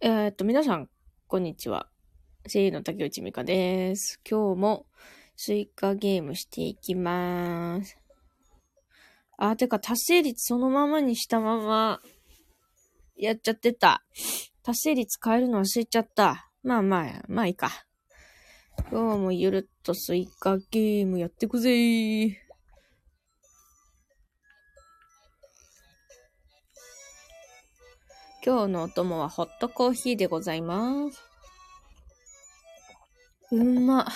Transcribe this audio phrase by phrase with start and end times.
[0.00, 0.88] えーっと、皆さん、
[1.26, 1.88] こんにちは。
[2.46, 4.20] 声優の竹内美香です。
[4.30, 4.86] 今日も
[5.34, 7.98] スイカゲームしていきまーす。
[9.38, 12.00] あ、てか、達成率そのままにしたまま、
[13.16, 14.04] やっちゃってた。
[14.62, 16.48] 達成率変えるの忘れちゃった。
[16.62, 17.68] まあまあ、まあいいか。
[18.92, 22.47] 今日もゆるっとスイカゲームやってくぜー。
[28.48, 31.22] 今日のお供はホットコーヒーでございます。
[33.52, 34.06] うんま。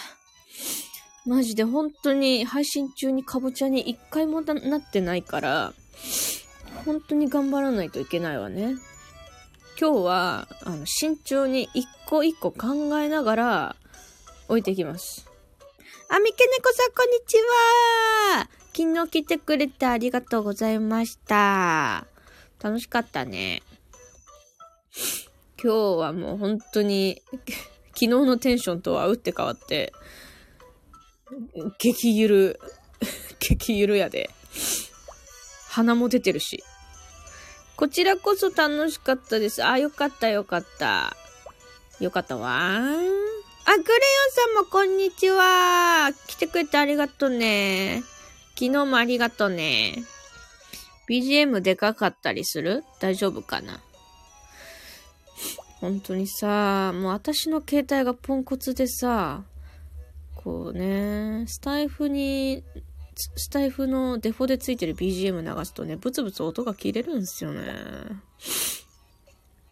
[1.26, 5.74] マジで本当に配信中にかぼちゃに一回もななってないから、
[6.86, 8.76] 本当に頑張らないといけないわね。
[9.78, 13.76] 今日は、あの、慎重に一個一個考えながら
[14.48, 15.28] 置いていきます。
[16.08, 17.36] あ、みけねこさんこんにち
[18.38, 22.06] は昨日来てくれてありがとうございました。
[22.62, 23.62] 楽しかったね。
[25.62, 27.22] 今日はもう本当に、
[27.94, 29.92] 昨日のテンションとは打って変わって、
[31.78, 32.60] 激ゆる、
[33.38, 34.30] 激ゆるやで。
[35.68, 36.62] 鼻も出てるし。
[37.76, 39.64] こちらこそ楽しかったです。
[39.64, 41.16] あ、よかったよかった。
[42.00, 42.76] よかったわ。
[42.76, 46.10] あ、グレヨンさんもこんにちは。
[46.26, 48.02] 来てくれてありがとうね。
[48.58, 50.04] 昨日もありがとうね。
[51.08, 52.84] BGM でかかったりする？
[53.00, 53.80] 大丈夫かな？
[55.82, 59.42] 本当にさ、もう私の携帯がポンコツでさ、
[60.36, 62.62] こうね、スタイフに、
[63.16, 67.64] スタイフのデフォでついてる BGM 流すとね、ブツブツ音が切れるんですよね。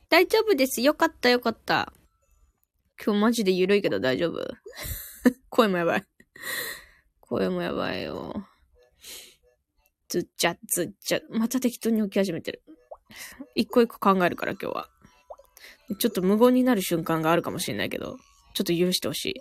[0.09, 0.81] 大丈夫です。
[0.81, 1.93] よかったよかった。
[3.03, 4.45] 今日マジで緩いけど大丈夫
[5.49, 6.05] 声もやばい。
[7.21, 8.49] 声もやばいよ。
[10.09, 11.21] ずっちゃ、ずっちゃ。
[11.31, 12.65] また適当に起き始めてる。
[13.55, 14.91] 一個一個考えるから今日は。
[15.99, 18.17] ちょっと無言になる瞬間があるかもしれないけど、
[18.55, 19.35] ちょっと許してほしい。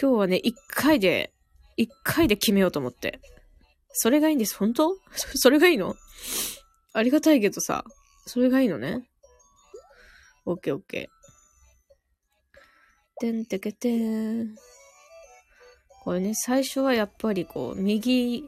[0.00, 1.32] 今日はね、一回で、
[1.76, 3.20] 一回で決めようと思って。
[3.92, 4.56] それがいいんです。
[4.56, 4.94] 本当？
[5.12, 5.94] そ それがいいの？
[6.92, 7.84] ありがたいけどさ、
[8.26, 9.08] それがいいのね。
[10.44, 11.18] オッケーオッケー。
[13.20, 14.54] てんてけてん。
[16.04, 18.44] これね、最初はやっぱりこう、右、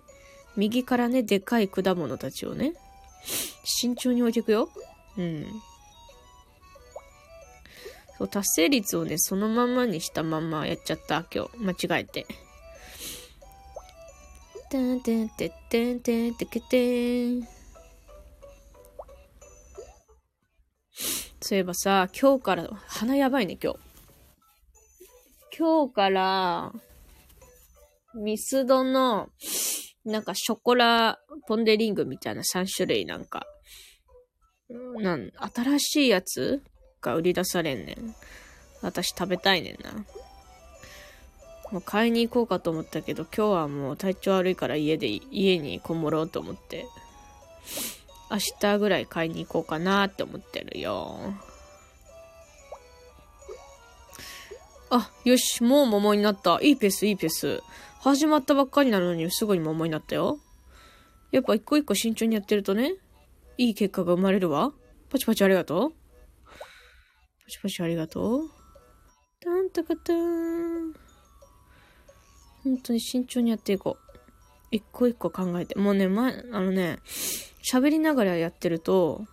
[0.57, 2.75] 右からね、でかい果物たちをね、
[3.65, 4.71] 慎重に置いていくよ。
[5.19, 5.47] うん。
[8.21, 11.87] そう、達成率をね、そのままにしたままやっちゃった、今日。
[11.89, 12.27] 間違えて。
[14.71, 17.43] てんてんてってんてんてけてん。
[21.41, 23.79] そういえばさ、今日から、鼻やばいね、今日。
[25.59, 26.73] 今日から、
[28.15, 29.31] ミスドの、
[30.05, 33.47] なんかショコラポンデリングみたいな3種類なんか、
[34.69, 36.63] なん、新しいやつ
[37.00, 38.15] が売り出されんねん。
[38.83, 40.05] 私食べたいねんな。
[41.72, 46.87] もう買いに行こうかと思ったけど、今日はもう体調悪いから家で、家にこもろうと思って、
[48.31, 51.34] 明日ぐらい買いに行こうかなって思ってるよ。
[54.91, 56.59] あ、よし、もう桃になった。
[56.62, 57.62] いいペース、いいペース。
[58.00, 60.39] 始まったばっかりなのにすぐに桃になったよ。
[61.31, 62.94] やっぱ一個一個慎重にやってるとね、
[63.56, 64.72] いい結果が生まれるわ。
[65.10, 66.00] パチパチありがとう。
[67.50, 68.50] チパチありがとう。
[69.41, 70.93] タンタカター。
[72.65, 74.11] 本当に慎重にやっていこう。
[74.71, 75.75] 一個一個考えて。
[75.78, 77.00] もうね、前、あのね、
[77.62, 79.27] 喋りながらやってると、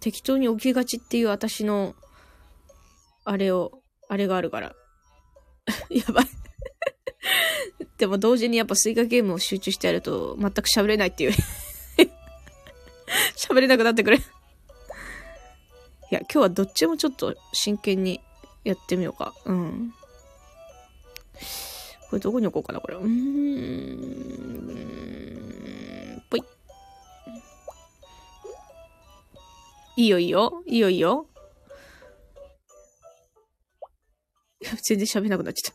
[0.00, 1.94] 適当に起きがちっていう私の、
[3.24, 4.74] あれを、あれがあるから。
[5.90, 6.26] やばい。
[7.98, 11.32] でも同時にやっぱスイカゲームを集中してやると全く喋れないっていう。
[13.36, 14.18] 喋れなくなってくる。
[16.14, 18.20] や、今日はどっちもちょっと真剣に
[18.62, 19.34] やってみようか。
[19.44, 19.92] うん。
[22.08, 22.96] これどこに置こうかな、これ。
[22.96, 23.08] うーん。
[26.30, 26.42] ぽい。
[29.96, 30.62] いいよ、いいよ。
[30.66, 31.26] いいよ、いいよ。
[34.82, 35.74] 全然喋れなくなっちゃっ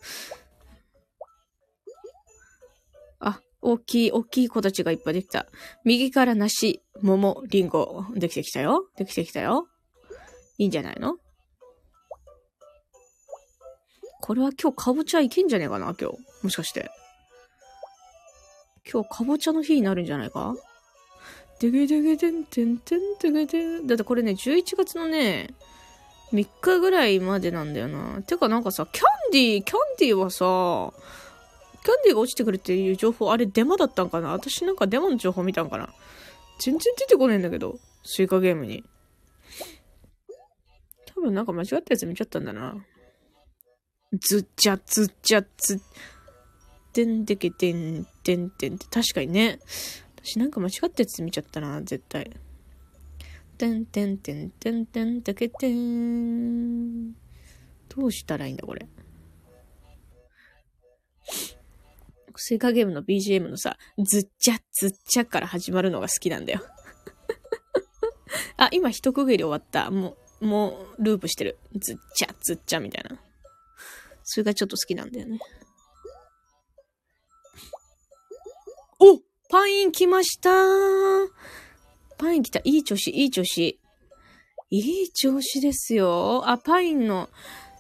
[3.20, 3.30] た。
[3.32, 5.48] あ、大きい、大きい子たちがいっぱいできた。
[5.84, 8.88] 右から梨、桃、リンゴ、できてきたよ。
[8.98, 9.68] できてきたよ。
[10.60, 11.16] いいんじゃないの？
[14.22, 16.18] これは今日かぼちゃいけんじゃねえかな今日。
[16.44, 16.92] もしかして。
[18.92, 20.56] 今日かぼちゃの日になるんじゃないか？
[21.60, 25.50] でげでげでんてんてんてげでだってこれね、11月のね、
[26.34, 28.22] 3日ぐらいまでなんだよな。
[28.22, 30.94] てかなんかさ、キャンディー、キャンディーはさ、
[31.84, 34.34] キャンディーが落ちてくるっていう情報、あれデマだったんかな？
[34.34, 35.90] 私なんかデマの情報見たんかな？
[36.60, 37.78] 全然出てこねえんだけど。
[38.04, 38.84] スイカゲームに。
[41.20, 42.78] 多分なんか間違ったやつ見ちゃったんだな。
[44.22, 45.82] ずっちゃずっちゃず
[46.94, 49.60] てんてけてんてんてんって確かにね。
[50.24, 52.32] 私なんか間違ったやつ見ちゃったな、絶対。
[53.58, 57.12] てんてんてんてんてんてけてん。
[57.12, 58.88] どうしたらいいんだ、これ。
[62.38, 66.62] スイカゲームの BGM のさ、ずっちゃずっちゃから始まるのが好きなんだよ。
[68.56, 69.92] あ、今一区切り終わった。
[69.92, 71.58] もう、もう、ループしてる。
[71.76, 73.20] ずっちゃずっちゃみたいな。
[74.24, 75.40] それがちょっと好きなんだよね。
[79.00, 79.20] お
[79.50, 80.50] パイン来ました
[82.18, 82.60] パイン来た。
[82.64, 83.80] いい調子、いい調子。
[84.72, 86.44] いい調子ですよ。
[86.46, 87.30] あ、パインの、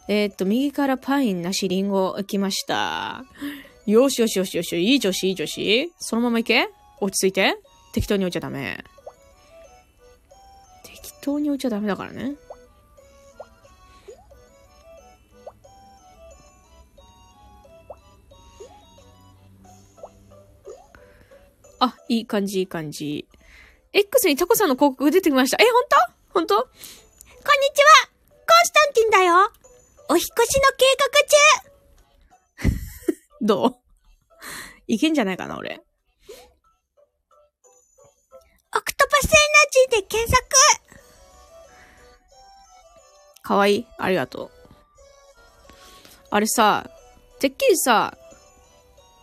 [0.08, 3.26] えー、っと、右からパインなしリンゴ来ました。
[3.86, 4.76] よしよしよしよし。
[4.82, 5.94] いい調子、いい調子。
[6.00, 6.70] そのまま行け
[7.00, 7.58] 落ち着いて。
[7.94, 8.84] 適当に置いちゃダメ。
[10.84, 12.36] 適当に置いちゃダメだからね。
[21.80, 23.28] あ、いい感じ、いい感じ。
[23.94, 25.58] X にタコさんの広告出てきました。
[25.62, 25.96] え、ほんと
[26.30, 26.74] ほんとこんに
[27.74, 29.52] ちはコンスタンティンだよ
[30.10, 32.76] お引越しの計画中
[33.46, 33.76] どう？
[34.88, 35.82] いけんじゃないかな、俺。
[38.76, 39.36] オクトパスエナ
[39.98, 40.48] ジーで検索
[43.42, 44.52] かわいいありがとう。
[46.30, 46.90] あれさ、
[47.40, 48.16] てっきりさ、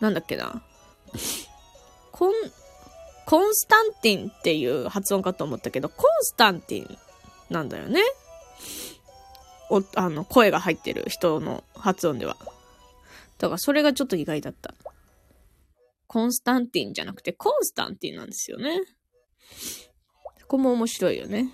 [0.01, 0.63] なんだっけな。
[2.17, 2.33] コン、
[3.27, 6.99] コンスタンティンっていう発音かと思ったけど、コンスタンティン
[7.51, 8.01] なんだよね。
[9.69, 12.39] お、あの、声が入ってる人の発音では。
[13.37, 14.75] だからそれがちょっと意外だった。
[16.07, 18.81] コンスタンティンじゃなくてコンスタンティンなんですよね。
[20.43, 21.53] ここも面白いよね。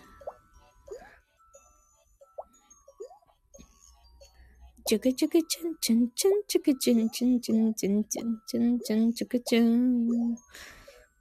[4.85, 10.37] チュクチュクチュンチュンチュンチュクチュンチュンチュンチュンチュンチュンチュンチュクチュン。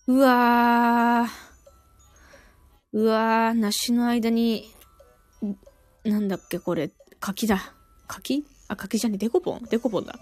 [0.07, 2.97] うわー。
[2.97, 4.73] うわー、梨の間に、
[6.03, 7.73] なんだっけこれ、柿だ。
[8.07, 8.43] 柿？
[8.67, 9.61] あ、柿じゃねデコポン？
[9.69, 10.19] デコポンだ。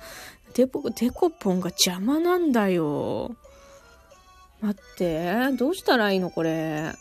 [0.53, 3.35] デコ、デコポンが邪魔なんだよ。
[4.59, 6.93] 待って、どうしたらいいのこれ？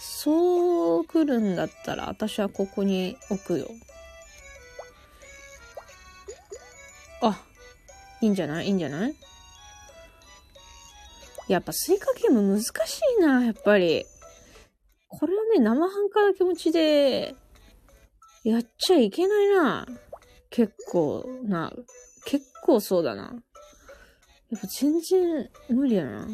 [0.00, 3.68] そう来るんだったら、私はここに置くよ。
[8.22, 8.66] いいんじゃない？
[8.66, 9.14] いいんじゃない？
[11.48, 12.70] やっぱスイカゲーム難し
[13.18, 14.04] いな、やっぱり。
[15.08, 17.34] これはね、生半可な気持ちで、
[18.44, 19.86] やっちゃいけないな。
[20.50, 21.72] 結構な、
[22.24, 23.34] 結構そうだな。
[24.50, 26.28] やっぱ全然無理やな。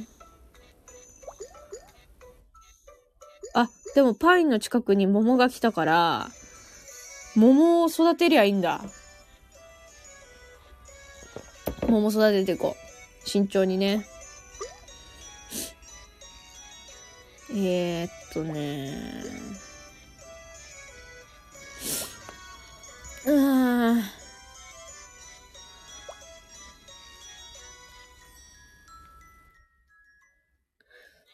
[3.55, 6.29] あ、でもパインの近くに桃が来たから、
[7.35, 8.85] 桃を育てりゃいいんだ。
[11.89, 12.77] 桃育てていこ
[13.25, 13.29] う。
[13.29, 14.07] 慎重にね。
[17.51, 24.03] えー、っとねーん。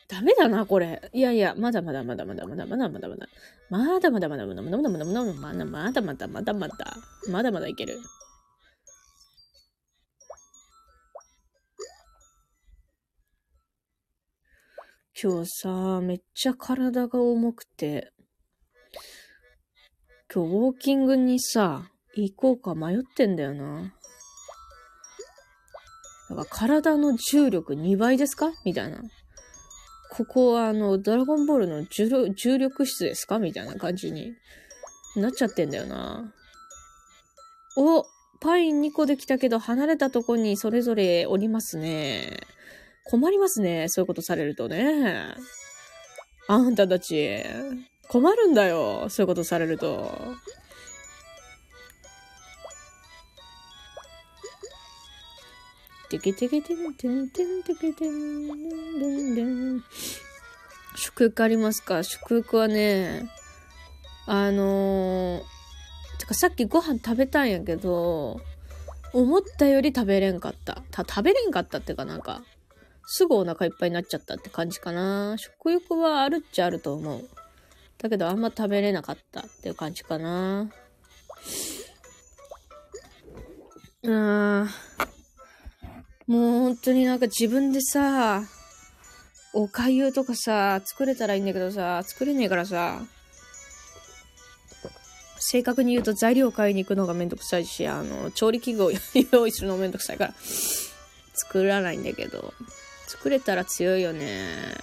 [0.08, 1.10] ダメだな、これ。
[1.14, 3.28] いやいや、まだまだまだまだまだまだまだまだ。
[3.70, 6.96] まだまだまだまだまだまだまだまだまだまだまだまだまだまだ
[7.30, 7.98] まだまだいける。
[15.20, 18.12] 今日さ、めっちゃ体が重くて、
[20.34, 23.94] 今日ウォーキングにさ、行こうか迷ってんだよな。
[26.30, 28.52] だから体の重力2倍ですか？
[28.64, 29.02] みたいな。
[30.10, 33.38] ここはあの、ドラゴンボールの重力室ですか？
[33.38, 34.32] みたいな感じに
[35.16, 36.32] なっちゃってんだよな。
[37.76, 38.04] お
[38.40, 42.40] パイン2個できたけど離れたとこにそれぞれおりますね。
[43.04, 43.88] 困りますね。
[43.88, 45.34] そういうことされるとね。
[46.48, 47.42] あんたたち、
[48.08, 49.08] 困るんだよ。
[49.08, 50.34] そういうことされると。
[56.10, 59.82] てけてけてんてんてんてけてんてんてん
[60.94, 63.30] 祝福ありますか祝福はね、
[64.26, 68.42] あのー、てかさっきご飯食べたんやけど、
[69.14, 70.82] 思ったより食べれんかった。
[70.90, 72.42] た、食べれんかったっていうかなんか、
[73.14, 75.36] すぐお腹いっぱいになっちゃったって感じかな。
[75.36, 77.28] 食欲はあるっちゃあると思う。
[77.98, 80.70] だけどあんま食べれなかったっていう感じかな。
[84.02, 84.66] うん。
[86.26, 88.44] もう本当になんか自分でさ、
[89.52, 93.02] おかゆとかさ、作れたらいいんだけどさ、作れねえからさ。
[95.38, 98.90] 正確に言うと材料を買いに行くのがめんどくさいし、あの、調理器具を
[99.32, 100.34] 用意するのめんどくさいから、
[101.34, 102.54] 作らないんだけど、
[103.12, 104.74] 作れたら強いよね。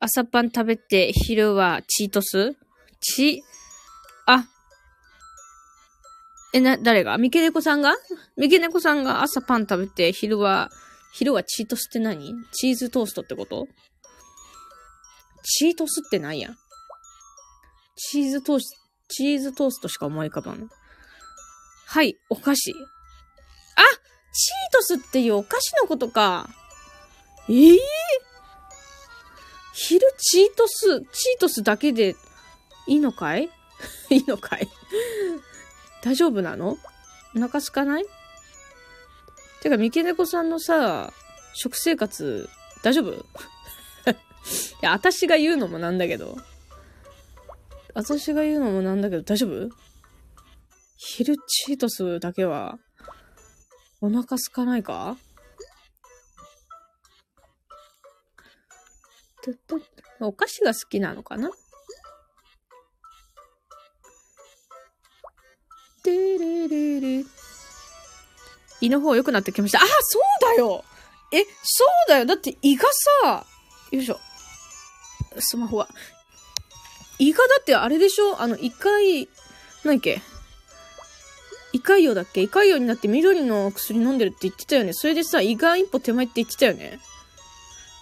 [0.00, 2.56] 朝パン食べて、昼はチートス？
[3.00, 3.42] チ、
[4.26, 4.46] あ、
[6.54, 7.18] え、な、誰が？
[7.18, 7.94] 三毛猫さんが？
[8.36, 10.70] 三毛猫さんが朝パン食べて、昼は、
[11.12, 12.34] 昼はチートスって何？
[12.50, 13.68] チーズトーストってこと？
[15.44, 16.50] チートスって何や？
[17.94, 18.81] チーズトースト、
[19.12, 20.70] チーズトーストしか思い浮かばん。
[21.86, 22.72] はい、お菓子。
[22.72, 23.82] あ
[24.32, 26.48] チートスっていうお菓子のことか。
[27.48, 27.78] ええー、
[29.74, 32.16] 昼チートス、チートスだけで
[32.86, 33.50] いいのかい？
[34.10, 34.68] いいのかい？
[36.02, 36.78] 大丈夫なの？
[37.36, 38.06] お腹空かない？
[39.60, 41.12] てか、三毛猫さんのさ、
[41.54, 42.48] 食生活、
[42.82, 43.12] 大丈夫？
[43.12, 43.24] い
[44.80, 46.36] や、私が言うのもなんだけど。
[47.94, 49.68] 私が言うのもなんだけど、大丈夫？
[50.96, 52.78] 昼チートスだけは、
[54.00, 55.16] お腹空かないか？
[60.20, 61.50] お菓子が好きなのかな？
[66.04, 67.24] てれれれ。
[68.80, 69.78] 胃の方良くなってきました。
[69.78, 70.84] あ、そうだよ
[71.32, 72.88] え、そうだよだって胃が
[73.22, 73.46] さ、
[73.90, 74.18] よいしょ。
[75.38, 75.88] スマホは。
[77.22, 78.42] 胃がだってあれでしょ？
[78.42, 79.28] あの、胃潰、
[79.84, 80.20] 何っけ？
[81.72, 82.42] 胃潰瘍だっけ？
[82.42, 84.92] 胃潰瘍になって緑の薬飲んでるって言ってたよね。
[84.92, 86.98] それでさ、胃が一歩手前って言ってたよね。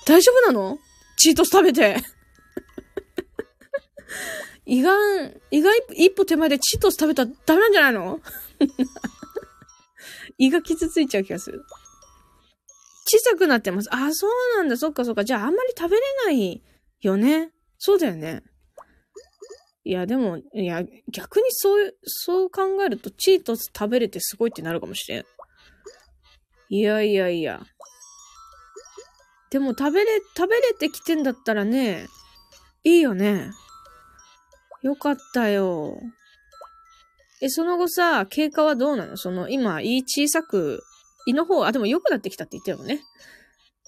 [0.07, 0.79] 大丈夫なの？
[1.19, 1.99] チートス食べて。
[4.65, 8.21] 胃がん、胃が一歩手前でチートス食べたらダメなんじゃないの？
[10.39, 11.62] 胃が傷ついちゃう気がする。
[13.05, 13.89] 小さくなってます。
[13.93, 14.79] あ、そうなんだ。
[14.79, 15.25] そっかそっか。
[15.25, 16.62] じゃああんまり食べれない
[17.03, 17.50] よね。
[17.77, 18.43] そうだよね。
[19.90, 25.25] いや、でも、いや、逆にそう、そう考えると、チートス食べれてすごいってなるかもしれん。
[26.68, 27.61] いやいやいや。
[29.50, 32.06] でも食べれ、食べれてきてんだったらね、
[32.85, 33.50] いいよね。
[34.82, 35.99] よかったよ。
[37.42, 39.16] え、その後さ、経過はどうなの？
[39.16, 40.85] その、今、胃小さく、
[41.26, 43.02] 胃の方、あ、でも良くなってきたって言ったよね。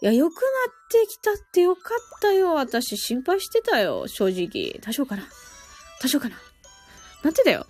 [0.03, 0.43] いや、良くなっ
[0.91, 2.55] てきたってよかったよ。
[2.55, 4.09] 私、心配してたよ。
[4.09, 4.81] 正直。
[4.81, 5.29] 多少かな。
[6.03, 6.37] 多少かな。
[7.23, 7.67] なんてだよ。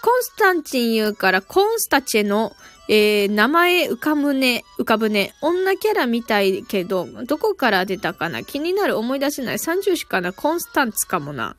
[0.00, 2.52] コンスタンチン言うから、コンスタチェの、
[2.88, 5.34] えー、名前浮かぶね、浮かぶね。
[5.42, 8.44] 女キャラみたいけど、どこから出たかな？
[8.44, 9.58] 気になる思い出せない。
[9.58, 10.32] 30しかな？
[10.32, 11.56] コンスタンツかもな。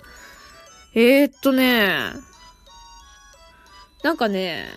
[0.95, 2.13] えー、っとね、
[4.03, 4.69] なんかね、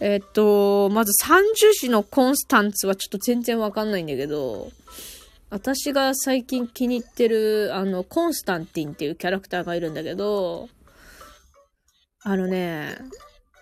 [0.00, 4.70] えー、っと、まず三十子のコンスタンツはちょっと全然わかんないんだけど、
[5.52, 10.70] 私が最近気に入ってる、あの、コンスタンティンっていうキャラクターがいるんだけど、
[12.22, 12.96] あのね、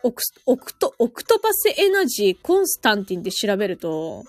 [0.04, 4.23] オクオクト、オクトパスエナジーコンスタンティンで調べると、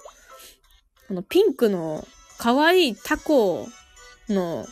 [1.07, 2.07] このピンクの
[2.39, 3.67] 可愛いタコ
[4.27, 4.65] の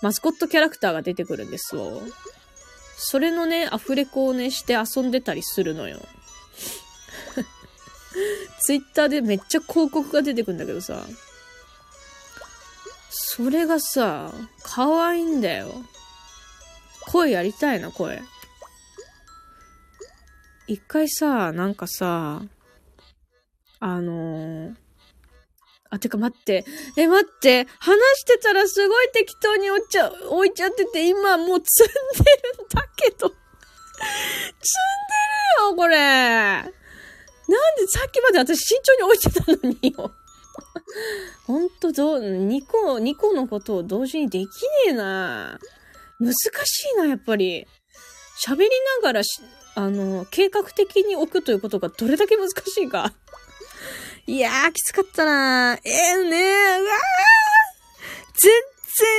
[0.00, 2.00] マスコットキャラクターが出てくるんですよ。
[2.96, 6.00] それのね、アフレコをね、して遊んでたりするのよ。
[8.64, 11.04] ツイッターでめっちゃ広告が出てくんだけどさ。
[13.14, 15.70] それがさ、可愛いんだよ。
[17.10, 18.22] 声やりたいな、声。
[20.66, 22.42] 一回さ、なんかさ、
[23.80, 24.74] あのー、
[25.90, 26.64] あ、てか待って。
[26.96, 27.66] え、待って。
[27.78, 33.28] 話してたらすごい適当に置いちゃ、置いちゃってて、今もう積んでるんだけど。
[33.28, 33.36] 積んで
[35.60, 35.96] るよ、これ。
[35.96, 36.70] なん
[37.76, 40.14] でさっきまで私慎重に置いてたのによ。
[41.46, 44.48] ほんと、どう、2個、2個のことを同時にできね
[44.88, 45.58] えな。
[46.20, 46.38] 難し
[46.94, 47.66] いな、やっぱり。
[48.46, 48.68] 喋り
[49.00, 49.40] ながらし
[49.74, 53.12] あの、計画的に置くということがどれだけ難しいか。
[54.26, 56.98] いやー、きつかったなええー、ねー、うわー
[58.34, 58.52] 全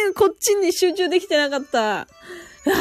[0.05, 1.79] 然こっちに集中できてなかった。
[1.79, 2.75] うわ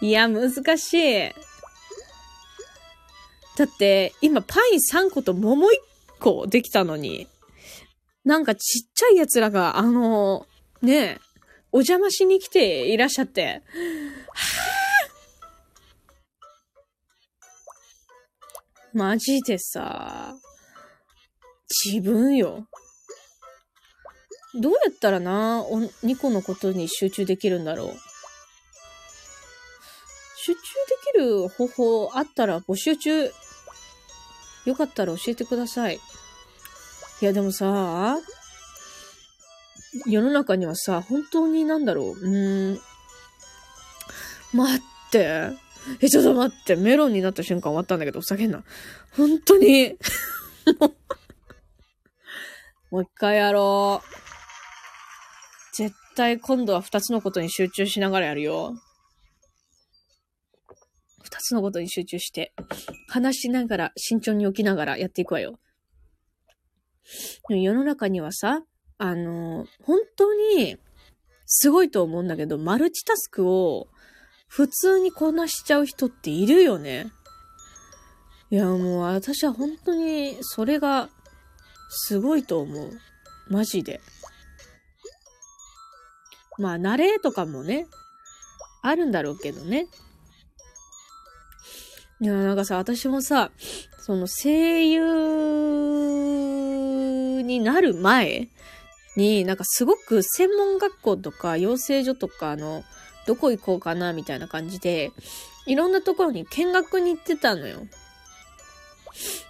[0.00, 1.34] ー いや、難しい。
[3.56, 5.70] だって、今パイン3個と桃1
[6.20, 7.26] 個できたのに、
[8.24, 10.46] なんかちっちゃい奴らが、あの、
[10.82, 11.18] ねえ
[11.72, 13.62] お邪魔しに来ていらっしゃって、
[14.32, 15.00] は
[18.92, 20.34] マジでさ、
[21.84, 22.66] 自分よ。
[24.60, 27.94] どうやったらな、お、2個のことに集中できるんだろう。
[30.36, 30.60] 集中で
[31.12, 33.30] きる方法あったら募集中。
[34.64, 36.00] よかったら教えてください。
[37.22, 38.18] いや、でもさ、
[40.06, 42.10] 世の中にはさ、本当になんだろう。
[42.12, 42.80] うーん。
[44.52, 45.50] 待って。
[46.00, 46.76] え、ちょっと待って。
[46.76, 48.62] メロンになった瞬間終わったんだけど、ふざけんな。
[49.16, 49.96] 本当に。
[50.78, 50.94] も う
[52.90, 55.76] もう一回やろう。
[55.76, 58.74] 絶対今度は二つのことに集中しながらやるよ。
[61.30, 62.52] 二つのことに集中して、
[63.06, 65.60] 話しながら、慎重に起きながらやっていくわよ。
[67.48, 68.64] 世の中にはさ、
[68.98, 70.76] あの、本当に、
[71.46, 73.88] すごいと思うんだけど、マルチタスクを
[74.48, 77.12] 普通にこなしちゃう人っているよね。
[78.50, 81.10] いや、もう私は本当にそれが
[81.88, 83.00] すごいと思う。
[83.48, 84.00] マジで。
[86.58, 87.86] まあ、慣れとかもね、
[88.82, 89.86] あるんだろうけどね。
[92.22, 93.50] いや、なんかさ、私もさ、
[93.98, 95.00] その声優
[97.42, 98.48] になる前
[99.16, 102.84] に、なんかすごく専門学校とか養成所とかの、
[103.26, 105.12] どこ行こうかなみたいな感じで、
[105.66, 107.86] いろんなところに見学に行ってたのよ。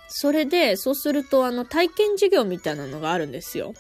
[0.09, 3.75] それで、そうすると、あの、体験授業みたいなのがあるんですよ。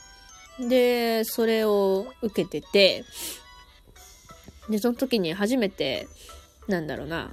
[0.59, 3.05] で、それを受けてて、
[4.69, 6.09] で、その時に初めて、
[6.67, 7.31] なんだろうな、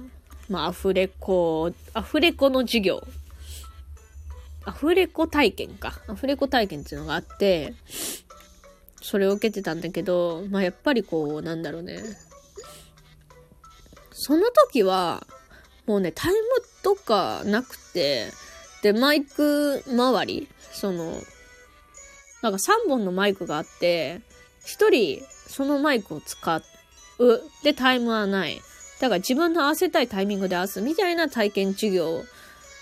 [0.48, 3.02] まあ、アフレコ、アフレコの授業。
[4.64, 6.00] アフレコ体験か。
[6.08, 7.74] アフレコ体験っていうのがあって、
[9.00, 12.02] それを受けてたんだけど、まあ、やっぱりこう、なんだろうね。
[14.12, 15.26] その時は、
[15.86, 16.38] もうね、タイム
[16.82, 18.30] とかなくて、
[18.82, 21.12] で、マイク周り、その、
[22.42, 24.20] なんか3本のマイクがあって、
[24.64, 26.62] 1人そのマイクを使う。
[27.64, 28.60] で、タイムはない。
[29.00, 32.24] だから自分の合わせたいタイミングで合わすみたいな体験授業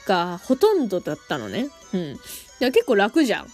[0.06, 1.68] がほとんどだったのね。
[1.92, 2.16] うん。
[2.58, 3.46] で結構楽じゃん。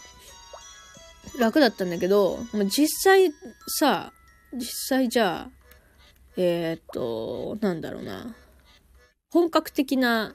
[1.39, 3.33] 楽だったんだけど、実際
[3.79, 4.13] さ、
[4.53, 5.51] 実際じゃあ、
[6.37, 8.35] えー、っと、なんだろうな。
[9.31, 10.35] 本格的な、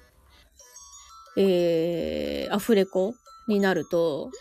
[1.38, 3.14] えー、アフレコ
[3.48, 4.32] になると、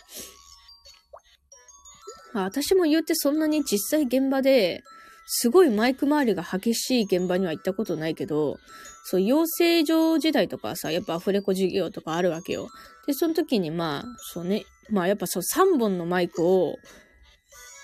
[2.33, 4.83] まあ、私も言うてそんなに実際現場で、
[5.27, 8.59] すごいマイク周りが激しい現場には行ったことないけど、
[9.05, 12.69] そう、養成所時代とかさ、やっぱアフレコ授業とかあるわけよ。
[13.07, 16.77] で、その時にまあ、そうね、まあやっぱそう3本のマイクを、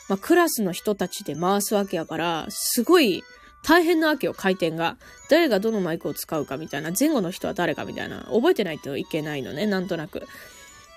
[0.09, 3.22] まあクラスの人たちで回すわけやから、すごい
[3.64, 4.96] 大変なわけよ、回転が。
[5.31, 10.26] 誰がどのマイクを使うかみたいな、前後の人は誰かみたいな、覚えてないといけないのね、なんとなく。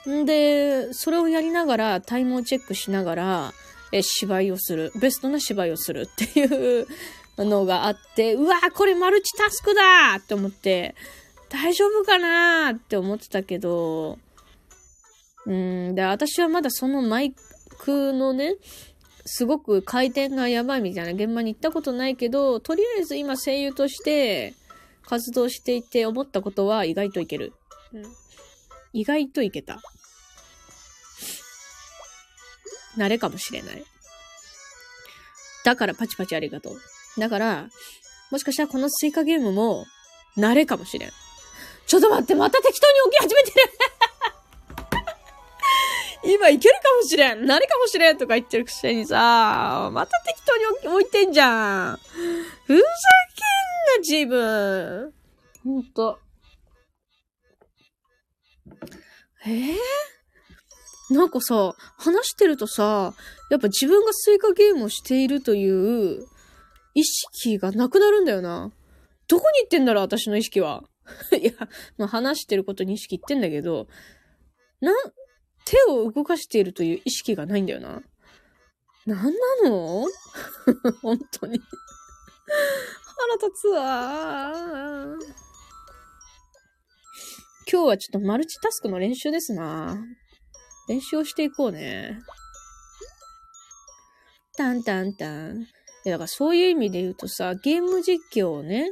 [0.10, 3.54] んで、それをやりながら、タイムをチェックしながら、
[3.92, 4.92] え、芝居をする。
[4.96, 6.88] ベストな芝居をするっていう
[7.38, 10.96] のがあって、うわこれマルチタスクだって思って、
[11.50, 14.18] 大丈夫かなって思ってたけど、
[15.46, 17.34] うん、で、私はまだそのマイ
[17.78, 18.56] クのね、
[19.26, 24.54] すごく回転がやばいみたいな現場に行ったことないけど、とりあえず今声優として
[25.06, 27.54] 活動していて思ったことは意外といける。
[27.94, 28.04] うん、
[28.94, 29.82] 意外といけた。
[32.98, 33.84] 慣れかもしれない。
[35.64, 36.80] だからパチパチありがとう。
[37.20, 37.70] だから、
[38.32, 39.86] もしかしたらこのスイカゲームも、
[40.38, 41.12] 慣れかもしれん。
[41.88, 43.70] ちょっと待って、また適当に起き始めてる
[46.36, 52.00] 今いけるかもしれん慣れかもしれんとか言ってるくせにさ、また適当に置いてんじゃん。
[52.66, 52.82] ふざけんな、
[54.00, 55.14] 自分。
[55.64, 56.20] ほんと。
[59.46, 59.76] えー、
[61.10, 63.14] なんかさ、話してるとさ、
[63.50, 65.70] やっぱ自分がスイカゲームをしているとい
[66.20, 66.26] う
[66.96, 68.72] 意識がなくなるんだよな。
[69.28, 70.84] どこに行ってんだろう、私の意識は。
[71.40, 71.52] いや、
[71.98, 73.88] まあ、話してることに意識いってんだけど、
[74.82, 74.92] な、
[75.66, 78.02] 手を動かしているという意識がないんだよな。
[79.06, 80.06] なんなの？
[81.02, 81.60] 本当に。
[83.30, 84.54] 腹立つわ
[87.72, 89.98] 今日はちょっとマルチタスクの練習ですな。
[90.88, 92.20] 練習をしていこうね。
[94.58, 95.68] タンタンタン。
[96.06, 98.88] いや、だからそういう意味で言うとさ、ゲーム実況をね、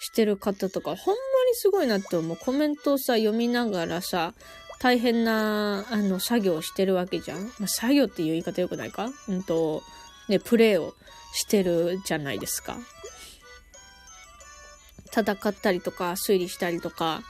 [0.00, 2.36] してる方とか、ほんまにすごいなって思う。
[2.36, 4.34] コメントをさ、読みながらさ、
[4.80, 7.44] 大変な、あの、作業をしてるわけじゃん。
[7.58, 9.10] まあ、作業っていう言い方よくないか？
[9.28, 9.82] うんと、
[10.28, 10.94] ね、プレイを
[11.32, 12.76] してるじゃないですか。
[15.10, 17.22] 戦ったりとか、推理したりとか、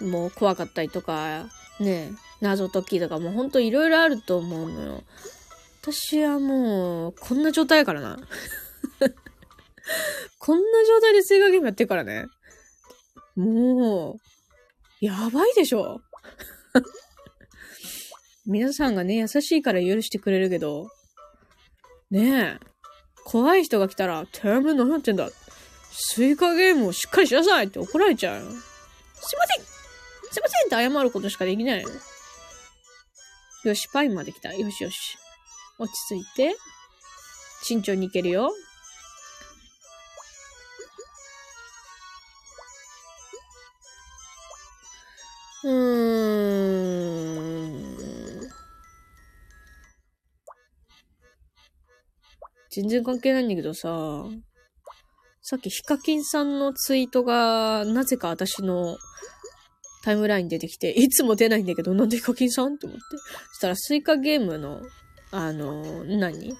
[0.00, 5.02] もう怖かったりとか、ね、謎解きとか、もうほんといろいろあると思うのよ。
[5.82, 8.18] 私はもう、こんな状態やからな。
[10.38, 12.26] こんな状態でスイカゲームやってるからね。
[13.36, 16.00] もう、やばいでしょ
[18.46, 20.90] 皆さんがね、優しいから許してくれるけど、
[22.10, 22.66] ねえ、
[23.24, 25.30] 怖い人が来たら、てめえ何やってんだ
[25.92, 28.50] スイカゲームをしっかりしなさいって怒られちゃうよ。
[28.50, 28.62] すいま
[29.46, 31.88] せんすいませんって謝ることしかできないよ。
[33.64, 34.54] よし、パインまで来た。
[34.54, 35.18] よしよし。
[35.78, 36.56] 落ち着いて。
[37.62, 38.52] 慎重にいけるよ。
[45.64, 46.08] うーん。
[52.70, 54.24] 全然関係ないんだけどさ、
[55.42, 58.96] さっきヒカキンさんのツイートが、なぜか私の
[60.02, 62.74] タイムライン出てきて、いつも出ないんだけど、なんでヒカキンさん？
[62.74, 63.02] って思って。
[63.52, 64.80] そしたらスイカゲームの、
[65.30, 66.56] あの、何？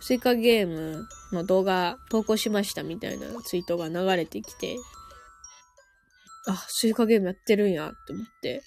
[0.00, 4.76] スイカゲームの動画投稿しましたみたいなツイートが流れてきて、
[6.46, 8.62] あ、スイカゲームやってるんやって思って、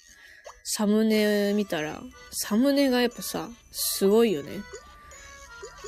[0.64, 2.00] サムネ見たら、
[2.30, 4.60] サムネがやっぱさ、すごいよね。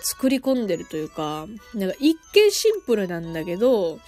[0.03, 3.99] 作り込んでるというか、なんか一見シンプルなんだけど、う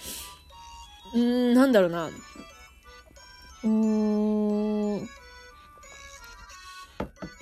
[1.15, 2.09] ーん、なんだろうな。
[3.63, 5.09] うーん。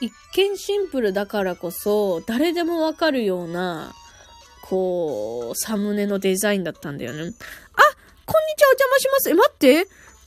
[0.02, 3.94] 一見シンプルだからこそ、誰でもわかるような、
[4.64, 7.20] こう、サムネのデザインだったんだよね。
[7.20, 9.30] あこんにちは、お邪魔します。
[9.30, 9.86] え、待って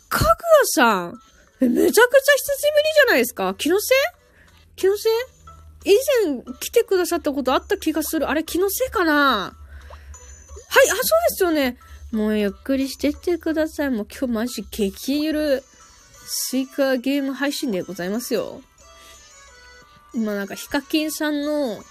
[0.08, 1.20] かぐわさん
[1.60, 2.12] え、めちゃくちゃ久しぶり
[2.94, 3.98] じゃないですか気のせい？
[4.76, 5.12] 気のせい？
[5.84, 8.28] 以前来てくださったことあった気がする。
[8.30, 9.12] あれ気のせいかな？
[9.12, 11.76] はい、あ、そうですよね。
[12.12, 13.90] もうゆっくりしてってください。
[13.90, 15.64] もう今日マジ激ゆる
[16.30, 18.60] スイカゲーム配信でございますよ。
[20.14, 21.82] 今なんかヒカキンさんの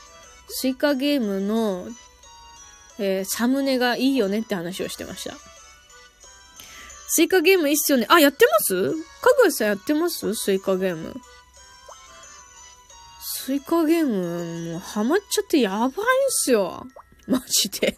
[0.47, 1.88] スイカゲームの、
[3.00, 5.36] えー、サムネがいいよねって話をしてました。
[7.10, 8.06] スイカゲームいいっすよね。
[8.10, 8.91] あ、やってます？
[8.91, 8.97] か
[9.39, 10.36] ぐやさんやってます？
[10.36, 11.15] スイカゲーム。
[13.21, 15.93] スイカゲーム、もうハマっちゃってやばいん
[16.30, 16.86] すよ。
[17.28, 17.97] マジで。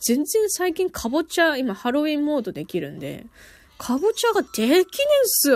[0.00, 3.26] 全然最近かぼちゃ、今ハロウィンモードできるんで、
[3.78, 4.84] かぼちゃができねん
[5.24, 5.50] す。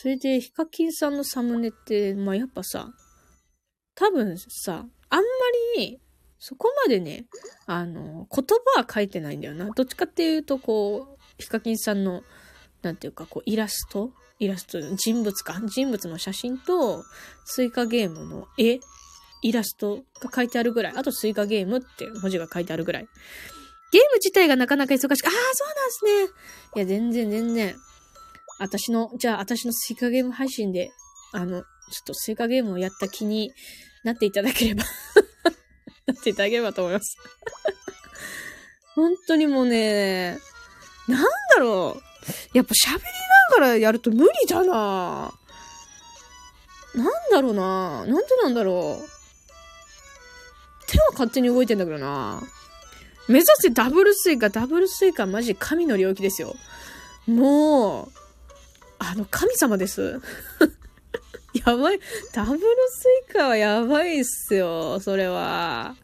[0.00, 2.92] それで、ヒカキンさんのサムネって、まあ、やっぱさ、
[3.94, 5.24] 多分さ、あんま
[5.76, 6.00] り、
[6.38, 7.26] そこまでね、
[7.66, 9.70] あの、言葉は書いてないんだよな。
[9.70, 12.22] どっちかっていうと、こう、ヒカキンさんの、
[12.82, 15.60] なんていうか、こう、イラストイラスト、人物か。
[15.66, 17.04] 人物の写真と、
[17.44, 18.80] スイカゲームの絵、
[19.42, 20.92] イラストが書いてあるぐらい。
[20.94, 23.08] あと、スイカゲームって文字が書いてあるぐらい。
[23.96, 26.40] ゲーム自体がなかなか忙しく、ああ、そうなんですね。
[26.76, 27.74] いや、全然全然。
[28.58, 30.90] 私の、じゃあ、私のスイカゲーム配信で、
[31.32, 31.66] あの、ちょ
[32.02, 33.52] っとスイカゲームをやった気に
[34.04, 34.84] なっていただければ
[36.04, 37.16] なっていただければと思います
[38.94, 40.38] 本当にもうね、
[41.08, 41.28] なんだ
[41.58, 42.58] ろう。
[42.58, 45.32] やっぱ喋りながらやると無理だな
[46.94, 49.08] なんだろうななんでなんだろう。
[50.86, 52.42] 手は勝手に動いてんだけどな
[53.28, 56.54] 目指せダブルスイカ、ダブルスイカマジ神の領域ですよ。
[57.26, 58.08] もう、
[58.98, 60.20] あの、神様です。
[61.66, 62.00] やばい。
[62.32, 65.00] ダブルスイカはやばいっすよ。
[65.00, 65.96] それは。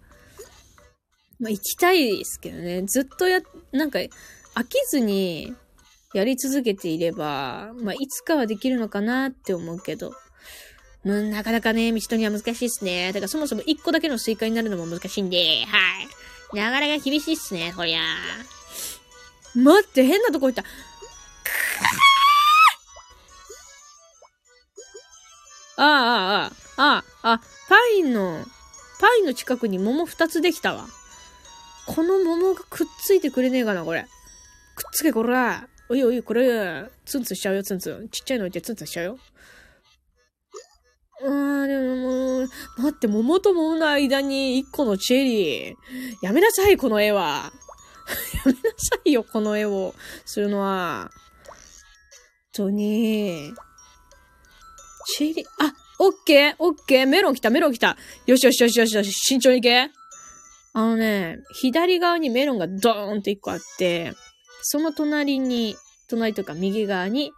[1.38, 2.82] まあ、行きたいですけどね。
[2.82, 5.54] ずっとや、なんか、飽きずに
[6.14, 10.12] やり続けていれば、まあ、いつかはできるのかなって思うけど。
[11.04, 13.12] うん、なかなかね、道のりは難しいっすね。
[13.12, 16.08] だからそもそも一個だけのスイカになるのも難しいんで、はい。
[16.54, 18.00] なかなか厳しいっすね、こりゃ。
[19.54, 20.64] 待って、変なとこ行った。
[25.76, 28.44] ああ、ああ、ああ、あ、パインの、
[29.00, 30.86] パインの近くに桃二つできたわ。
[31.86, 34.02] この桃がくっついてくれねえかな、これ。
[34.76, 35.68] くっつけ、こら。
[35.88, 38.08] おいおい、これ、ツンツンしちゃうよ、ツンツン。
[38.10, 39.18] ちっちゃいの置いてツンツンしちゃうよ。
[41.22, 45.74] うーん、でももう、待って、桃と桃の間に一個のチェリー。
[46.22, 47.52] やめなさい、この絵は。
[48.44, 51.10] やめなさいよ、この絵をするのは。
[52.52, 53.52] 本当に。
[55.16, 57.96] チェリー、あ、オッケー、オッケー、メロン来た、メロン来た。
[58.26, 59.90] よしよしよしよしよし、慎重に行け。
[60.74, 64.12] あのね、左側にメロンがドーンって一個あって、
[64.62, 65.76] その隣に、
[66.08, 67.32] 隣とか右側に、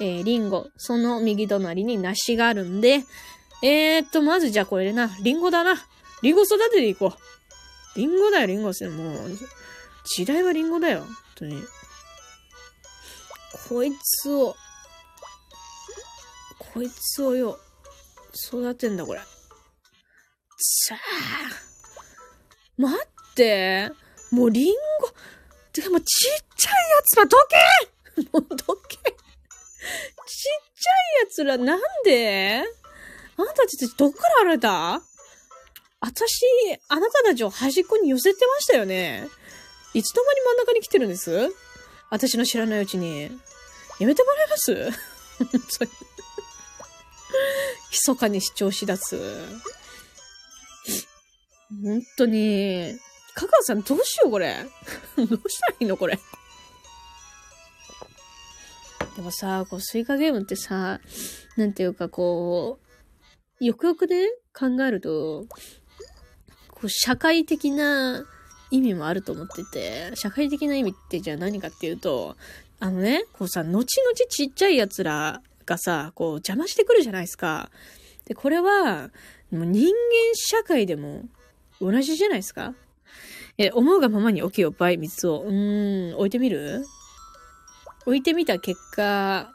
[0.00, 3.04] えー、リンゴ、その右隣に梨があるんで、
[3.62, 5.74] えー、っと、まずじゃあこれでな、リンゴだな。
[6.22, 7.98] リンゴ育てていこう。
[7.98, 8.90] リンゴだよ、リンゴですね。
[8.90, 9.38] もう、
[10.04, 11.00] 時代はリンゴだよ。
[11.00, 11.62] 本当に。
[13.68, 14.54] こいつを、
[16.58, 17.58] こいつをよ、
[18.46, 19.20] 育てんだ、これ。
[20.58, 20.98] さあ。
[22.80, 23.90] 待って。
[24.30, 25.08] もうリンゴ、
[25.72, 26.04] てかもうち
[26.40, 27.36] っちゃいやつはど
[28.16, 28.96] けもどけ。
[28.96, 29.07] ちっちゃ
[30.88, 32.62] いやつらなんで？
[33.36, 35.00] あんたたちどっから現れた？
[36.00, 36.44] 私、
[36.88, 39.26] あなたたちを端っこに寄せてましたよね。
[39.94, 41.50] いつの間に真ん中に来てるんです？
[42.10, 43.30] 私の知らないうちに。
[43.98, 44.90] やめてもらえます？
[47.90, 49.16] 密かに主張し出す。
[51.82, 52.98] 本当に。
[53.34, 54.64] 香川さんどうしようこれ。
[55.16, 56.18] どうしたらいいのこれ？
[59.18, 61.00] でもさ、こう、スイカゲームってさ、
[61.56, 62.78] なんていうかこ
[63.60, 65.44] う、よくよくね、考えると、
[66.70, 68.24] こう、社会的な
[68.70, 72.36] 意味もあると思ってて、社会的な意味ってじゃあ何かっていうと、
[72.78, 73.86] あのね、こうさ、後々
[74.28, 77.72] ちっちゃい奴らがさ、こう邪魔してくるじゃないですか。
[78.26, 79.10] で、これは、
[79.50, 79.92] もう人間
[80.36, 81.24] 社会でも
[81.80, 82.72] 同じじゃないですか
[83.56, 85.40] え、思うがままに置けよ、倍三つを。
[85.40, 86.84] うーん、置いてみる？
[88.08, 89.52] 置いてみた結果、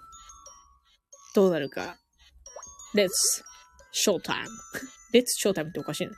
[1.34, 1.98] どうなるか。
[2.94, 3.10] Let's
[3.92, 4.46] show time.
[5.12, 6.14] Let's show time っておかしいな。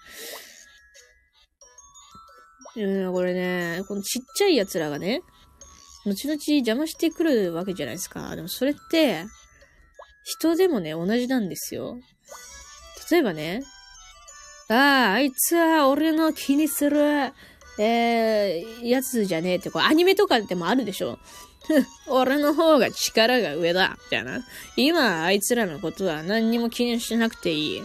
[2.76, 5.22] うん、これね、このちっちゃい奴らがね、
[6.06, 8.36] 後々邪魔してくるわけじゃないですか。
[8.36, 9.24] でもそれって、
[10.26, 11.98] 人でもね、同じなんですよ。
[13.10, 13.64] 例えばね、
[14.68, 17.32] ああ、あいつは俺の気にする、
[17.80, 21.18] えー、やつじゃねえって、こう、アニメとかでもあるでしょ。
[22.08, 24.46] 俺の方が力が上だ、みたいな。
[24.76, 27.84] 今、あいつらのことは何にも気にしなくていい。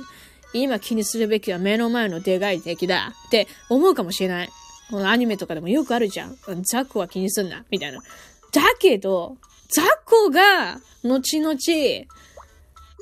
[0.53, 4.51] 今気にするべきは目の前のでかい敵だって思うかもしれない。
[4.91, 6.37] このアニメとかでもよくあるじゃん。
[6.63, 8.01] ザコは気にすんな、みたいな。
[8.53, 9.37] だけど、
[9.69, 11.55] ザコが、後々、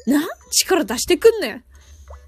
[0.07, 1.65] な力出してくんねん。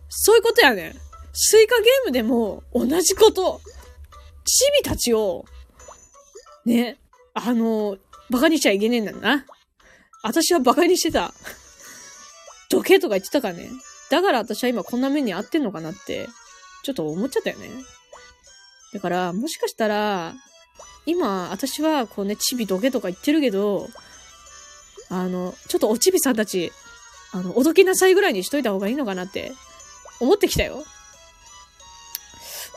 [0.08, 0.94] そういうことやねん。
[1.32, 3.60] スイカゲームでも同じこと。
[4.44, 5.44] チビたちを、
[6.64, 6.98] ね、
[7.34, 7.96] あの、
[8.30, 9.44] 馬鹿にしちゃいけねえんだな。
[10.22, 11.34] 私は馬鹿にしてた。
[12.70, 13.68] どけとか言ってたからね。
[14.10, 16.28] だから私は今こんな目に遭ってんのかなって、
[16.84, 17.68] ちょっと思っちゃったよね。
[18.92, 20.34] だから、もしかしたら、
[21.06, 23.88] 今、私はこうね、チビどけとか言ってるけど、
[25.08, 26.72] あの、ちょっとおちびさんたち、
[27.32, 29.52] あの、おどきなさいぐらいにしといた方がいいのかなって
[30.20, 30.84] 思ってきたよ。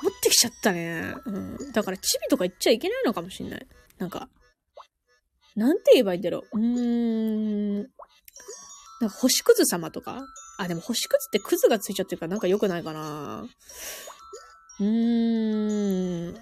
[0.02, 1.16] 持ってきちゃったね。
[1.26, 1.72] うん。
[1.72, 3.68] だから、チビとか言っちゃいけないのかもしんない。
[3.98, 4.28] なんか、
[5.56, 6.60] なんて言えばいいんだろう。
[6.60, 7.78] うーん。
[7.78, 10.24] なんか、星屑様とか？
[10.58, 13.46] あ、でも星屑ってクズがついちゃってるからなんか良くないかな。
[14.80, 16.38] うーん。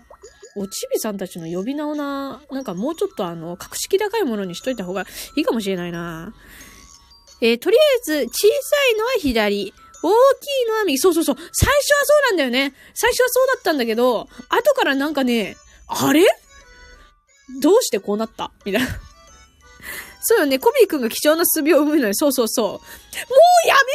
[0.57, 5.05] おちびさんたちの呼び名をな、なんかもうちょっとあの、格式高いものにしといた方が
[5.37, 6.33] いいかもしれないな。
[7.41, 9.73] えー、とりあえず、小さいのは左。
[10.03, 10.97] 大きいのは右。
[10.97, 11.35] そうそうそう。
[11.35, 12.73] 最初はそうなんだよね。
[12.93, 15.55] 最初はそうだったんだけど、後からなんかね、
[15.87, 16.25] あれ？
[17.59, 18.51] どうしてこうなった？
[18.65, 18.87] みたいな。
[20.23, 20.59] そうよね。
[20.59, 22.13] コビー君が貴重なスビを生むのよ。
[22.13, 22.67] そうそうそう。
[22.67, 22.77] もう
[23.67, 23.89] やめまし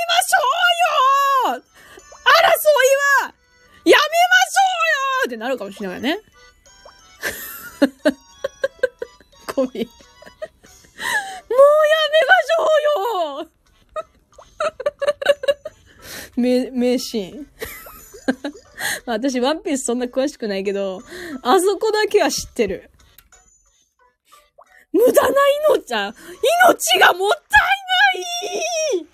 [1.48, 3.34] ょうよ争いは
[3.84, 4.00] やめましょ
[5.22, 6.18] うよってなるかもしれないね。
[9.54, 9.86] コビー。
[9.86, 9.88] もうや
[12.12, 13.50] めましょうよ
[16.36, 17.46] 名、名シーン。
[19.06, 21.00] 私、ワンピースそんな詳しくないけど、
[21.42, 22.90] あそこだけは知ってる。
[24.96, 25.28] 無駄な
[25.74, 26.14] 命、命
[26.98, 27.61] がもったい
[29.00, 29.06] ない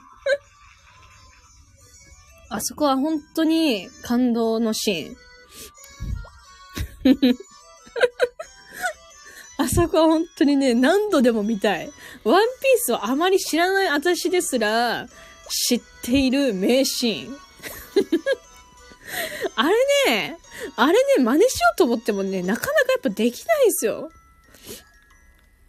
[2.50, 5.16] あそこは本当に感動のシーン。
[9.56, 11.92] あそこは本当にね、何度でも見たい。
[12.24, 15.06] ワンピースをあまり知らない私ですら、
[15.48, 17.38] 知っている名シーン。
[19.54, 19.74] あれ
[20.06, 20.40] ね、
[20.76, 24.10] あれね、真似しようと思ってもね、なかなかやっぱできないんですよ。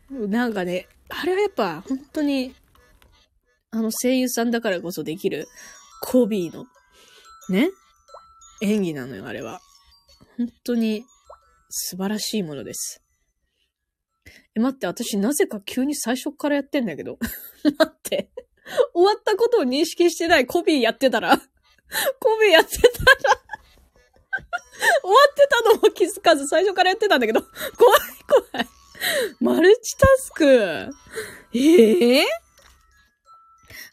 [0.10, 2.54] なんかね、あれはやっぱ本当に、
[3.72, 5.48] あの声優さんだからこそできる、
[6.02, 6.66] コビーの、
[7.50, 7.70] ね
[8.62, 9.60] 演技なのよ、あれは。
[10.38, 11.04] 本当に
[11.70, 13.02] 素晴らしいものです。
[14.56, 17.18] え、待って、私なぜか急に最初からやってんだけど。
[17.64, 18.30] 待って。
[18.94, 21.38] 終わったことを認識してないコビーやってたら、
[22.20, 22.92] コビーやってたら
[25.04, 28.00] 終わってたのも気づかず最初からやってたんだけど、怖い。
[29.66, 30.46] ルチタスク。
[31.54, 32.26] ええー、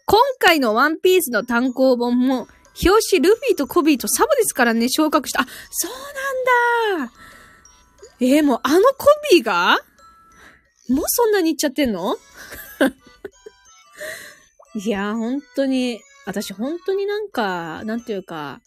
[0.04, 2.46] 今回のワンピースの単行本も、
[2.84, 5.42] 表紙ルフィとコビーとサボですからね、昇格した。
[5.42, 5.92] あ、そう
[6.96, 7.12] なんだ。
[8.20, 9.78] えー、もうあのコビーが？
[10.88, 12.16] もうそんなに言っちゃってんの？
[14.74, 18.60] いや、本当に、私本当になんか、なんていうか、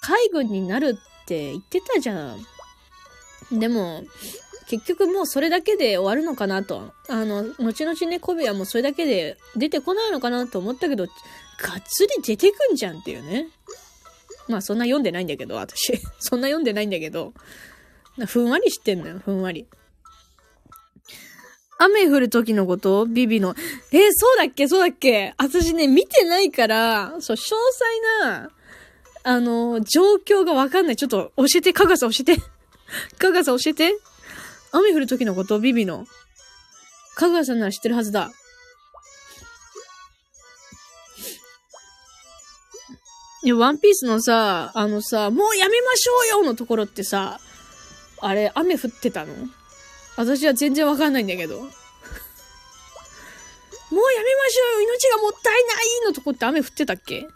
[0.00, 2.44] 海軍になるって言ってたじゃん。
[3.52, 4.02] でも、
[4.72, 6.94] 結局もうそれだけで終わるのかなと。
[7.08, 13.48] あの、後々ね、コビはもうそれだけで出てこないのかなと思ったけど、がっつり出てくんじゃんっていうね。
[14.48, 15.92] まあそんな読んでないんだけど、私。
[16.20, 17.34] そんな読んでないんだけど、
[18.26, 19.66] ふんわり知ってんのよ、ふんわり。
[21.78, 23.04] 雨降る時のこと？
[23.04, 23.54] ビビの。
[23.90, 24.68] えー、そうだっけ？
[24.68, 25.34] そうだっけ？
[25.36, 27.54] 私ね、見てないから、そう、詳細
[28.22, 28.50] な、
[29.22, 30.96] あの、状況がわかんない。
[30.96, 32.36] ちょっと教えて、かがさん教えて。
[33.18, 33.94] かがさん教えて。
[34.72, 36.06] 雨降る時のことビビの。
[37.14, 38.32] かがさんなら知ってるはずだ。
[43.44, 47.40] いや、ワンピースのさ、あのさ、もうやめましょうよのところってさ、
[48.20, 49.34] あれ、雨降ってたの？
[50.16, 51.58] 私は全然わかんないんだけど。
[51.60, 51.72] もうや
[54.22, 57.26] めましょうよ命がもったいないのとこって雨降ってたっけ？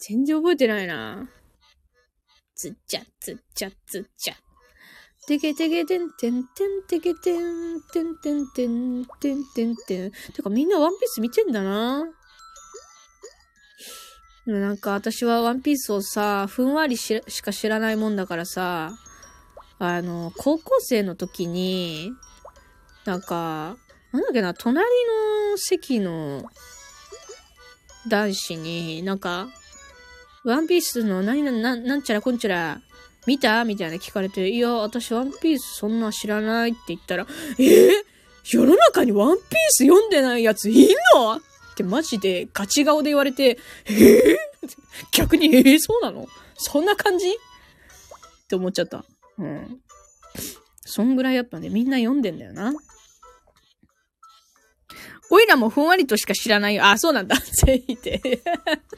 [0.00, 1.28] 全然覚えてないな。
[2.54, 4.36] つっちゃ、つっちゃ、つっちゃ。
[5.26, 10.12] てけてけてんてんてんてけてんてんてんてんてんてんてん。
[10.32, 12.06] てかみんなワンピース見てんだな。
[14.46, 18.92] なんか私はワンピースをさ、ふんわりしか知らないもんだからさ、
[19.80, 22.12] あの、高校生の時に、
[23.04, 23.76] なんか、
[24.12, 24.86] なんだっけな、隣
[25.50, 26.44] の席の
[28.06, 29.48] 男子に、なんか、
[30.44, 32.80] ワンピースの何な、ななんちゃらこんちゃら、
[33.26, 33.64] 見た？
[33.64, 37.26] みたいな聞かれて、いや、私ワンピースそんな知らないって言ったら、
[37.58, 37.62] え？
[37.62, 37.90] ー、
[38.44, 41.36] 世の中にワンピース読んでないやついんの？
[41.36, 41.40] っ
[41.76, 43.92] てマジでガチ顔で言われて、え？
[43.92, 44.36] ー、
[45.12, 45.60] 逆に、え？
[45.60, 46.26] ー、そうなの？
[46.54, 47.28] そんな感じ？
[47.28, 47.32] っ
[48.48, 49.04] て思っちゃった。
[49.38, 49.80] うん。
[50.84, 52.72] そんぐらいやっぱね、みんな読んでんだよな。
[55.28, 56.86] おいらもふんわりとしか知らないよ。
[56.86, 57.36] あ、そうなんだ。
[57.36, 58.40] ぜひて。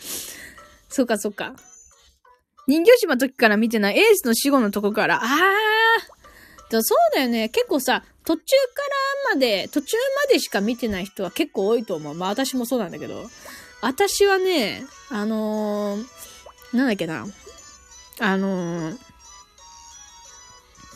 [0.90, 1.54] そうか、そうか。
[2.68, 5.16] 人形島の時から見てないエースの死後のとこから。
[5.16, 6.82] あー。
[6.82, 7.48] そうだよね。
[7.48, 8.82] 結構さ、途中か
[9.30, 12.14] らまで、途中までしか見てない人は結構多いと思う。
[12.14, 13.24] まあ私もそうなんだけど。
[13.80, 17.26] 私はね、あのー、なんだっけな。
[18.20, 18.98] あのー、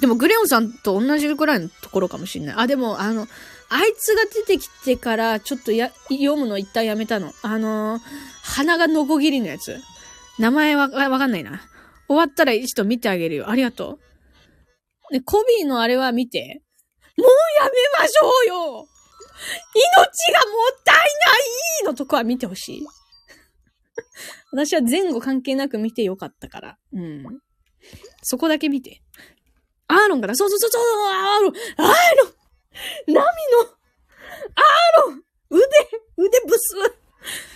[0.03, 2.57] でもグレオンさんと同じくらいのところかもしんない。
[2.59, 3.27] あ、でも、あの、
[3.71, 7.33] あいつが出てきてから、ちょっとや、読むの一旦やめたの。
[7.41, 8.03] あのー、
[8.43, 9.81] 鼻がノコギリのやつ。
[10.39, 11.61] 名前は、わかんないな。
[12.09, 13.49] 終わったら一度見てあげるよ。
[13.49, 13.99] ありがと
[15.11, 15.15] う。
[15.15, 16.63] ね、コビーのあれは見て。
[17.17, 17.29] もう
[17.63, 18.87] やめましょうよ
[19.75, 21.03] 命がもったいな
[21.83, 22.87] いのとこは見てほしい。
[24.53, 26.79] 私は前後関係なく見てよかったから。
[26.93, 27.25] うん。
[28.23, 29.03] そこだけ見て。
[29.89, 33.23] アーロンから、そうそうそうそう、アーロン、アーロンナミの、
[33.61, 35.63] アーロン腕、
[36.17, 37.02] 腕ブス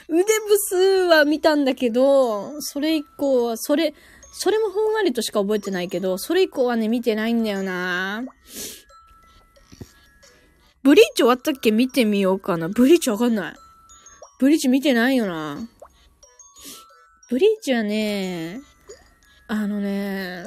[0.08, 0.76] 腕ブス
[1.08, 3.94] は見たんだけど、それ以降は、それ、
[4.32, 8.24] それもふんわりとしか覚えてないけど、それ以降はね、見てないんだよな
[10.82, 11.72] ブリーチ終わったっけ？
[11.72, 12.68] 見てみようかな。
[12.68, 13.54] ブリーチわかんない。
[14.38, 15.58] ブリーチ見てないよな。
[17.28, 18.60] ブリーチはね、
[19.48, 20.44] あのね、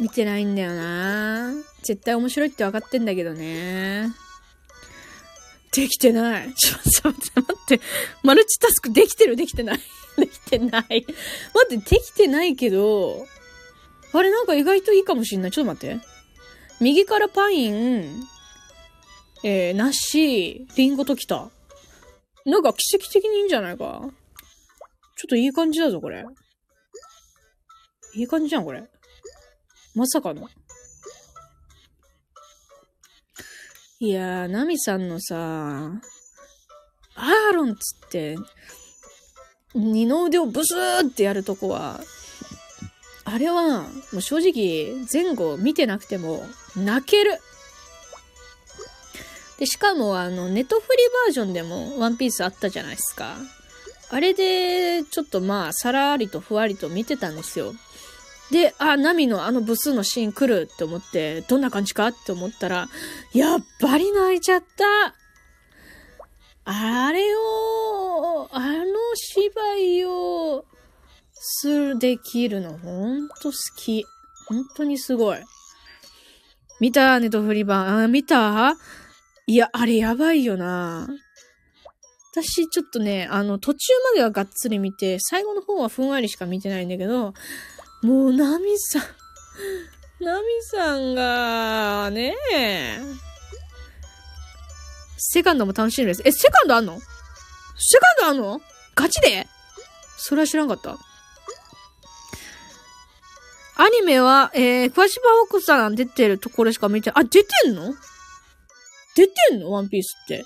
[0.00, 4.08] 見てないんだよな絶対面白いって分かってんだけどね。
[5.76, 6.54] できてない。
[6.54, 7.80] ちょっと待って、
[8.22, 9.36] マルチタスクできてる？
[9.36, 9.80] できてない
[10.16, 11.04] できてない。
[11.54, 13.26] 待って、できてないけど、
[14.12, 15.50] あれなんか意外といいかもしんない。
[15.50, 16.00] ちょっと待って。
[16.80, 18.26] 右からパイン、
[19.44, 21.50] えー、梨、リンゴときた。
[22.46, 24.00] なんか奇跡的にいいんじゃないか
[25.16, 26.24] ちょっといい感じだぞ、これ。
[28.14, 28.88] いい感じじゃん、これ。
[29.94, 30.48] まさかの。
[33.98, 35.90] いやー、ナミさんのさ、
[37.14, 38.36] アーロンつって、
[39.74, 42.00] 二の腕をブスーってやるとこは、
[43.24, 46.44] あれは、もう正直、前後見てなくても、
[46.76, 47.38] 泣ける。
[49.58, 50.88] で、しかも、あの、ネットフリ
[51.26, 53.38] バージョンでも、ワンピースあったじゃないですか。
[54.10, 57.74] あれで、ちょっとまあ、さらりとふわりと見てたんですよ。
[58.50, 62.88] で、あ、ナミのあのブスのシーン来るって思って、どんな感じかって思ったら、
[63.32, 65.14] やっぱり泣いちゃった。
[66.64, 68.84] あれを、あの
[69.14, 70.64] 芝居を、
[71.38, 74.04] する、できるの、ほんと好き。
[74.48, 75.38] 本当にすごい。
[76.80, 78.02] 見たネトフリ版。
[78.02, 78.76] あ、見た？
[79.46, 81.08] いや、あれやばいよな。
[82.32, 87.32] 私、ちょっとね、あの、途中まではがっつり見て、最後の方はふんわりしか見てないんだけど、
[88.06, 89.02] もう、ナミさん、
[90.24, 93.00] ナミさんが、ねえ。
[95.18, 96.22] セカンドも楽しみです。
[96.24, 97.00] え、セカンドあんの？
[97.00, 98.60] セカンドあんの？
[98.94, 99.48] ガチで？
[100.18, 100.90] それは知らんかった。
[103.78, 107.92] アニメは、えー、桑島奥さん出てるところしか見て、あ、出てんの？
[109.16, 109.72] 出てんの？
[109.72, 110.44] ワンピースって。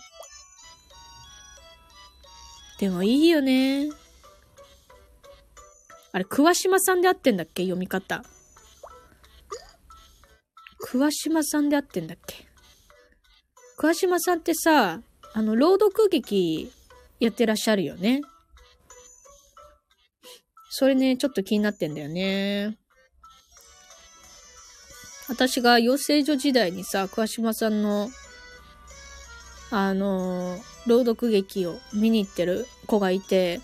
[2.79, 3.91] でもいいよね。
[6.13, 7.63] あれ、桑島さんで合ってんだっけ？
[7.63, 8.25] 読み方。
[10.81, 12.47] 桑島さんで合ってんだっけ？
[13.77, 15.01] 桑島さんってさ、
[15.33, 16.73] あの、朗読劇
[17.21, 18.23] やってらっしゃるよね。
[20.69, 22.77] それね、ちょっと気になってんだよね。
[25.29, 28.11] 私が養成所時代にさ、桑島さんの、
[29.71, 33.61] あのー、朗読劇を見に行ってる子がいて、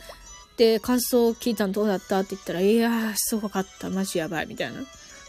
[0.56, 2.20] で、感想を聞いたのどうだった？
[2.20, 3.90] って言ったら、いやー、すごかった。
[3.90, 4.46] マジやばい。
[4.46, 4.80] みたいな。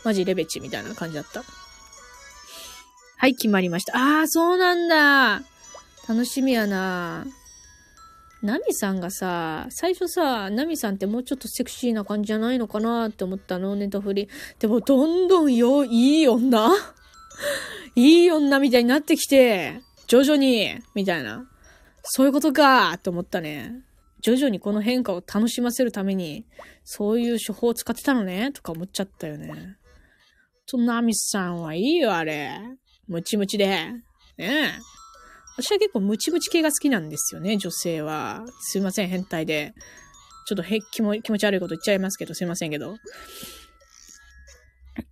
[0.03, 1.43] マジレベチみたいな感じだった。
[3.17, 3.93] はい、決まりました。
[3.95, 5.41] あー、そうなんだ。
[6.07, 7.25] 楽しみやな。
[8.43, 14.29] ナミさんがさ、最初さ、ナミさんってもうちょっとセクシーな感じじゃないのかなって思ったの、ネトフリ。
[14.59, 16.69] でも、どんどんよ、いい女？
[17.95, 21.47] いい女みたいになってきて、徐々に、みたいな。
[22.03, 23.81] そういうことかって思ったね。
[24.27, 26.45] 徐々にこの変化を楽しませるために、
[26.83, 29.77] そういう手法を使ってたのねとか思っちゃったよね。
[30.65, 32.59] と、ナミさんはいいよ、あれ。
[33.07, 33.67] ムチムチで。
[33.67, 34.01] ね
[34.37, 34.71] え。
[35.55, 38.43] 私は結構ムチムチ系が好きなんですよね、女性は。
[38.59, 39.73] すいません、変態で。
[40.45, 42.97] ちょっとへ気も気持ち悪いこと言っちゃいますけど、すいませんけど。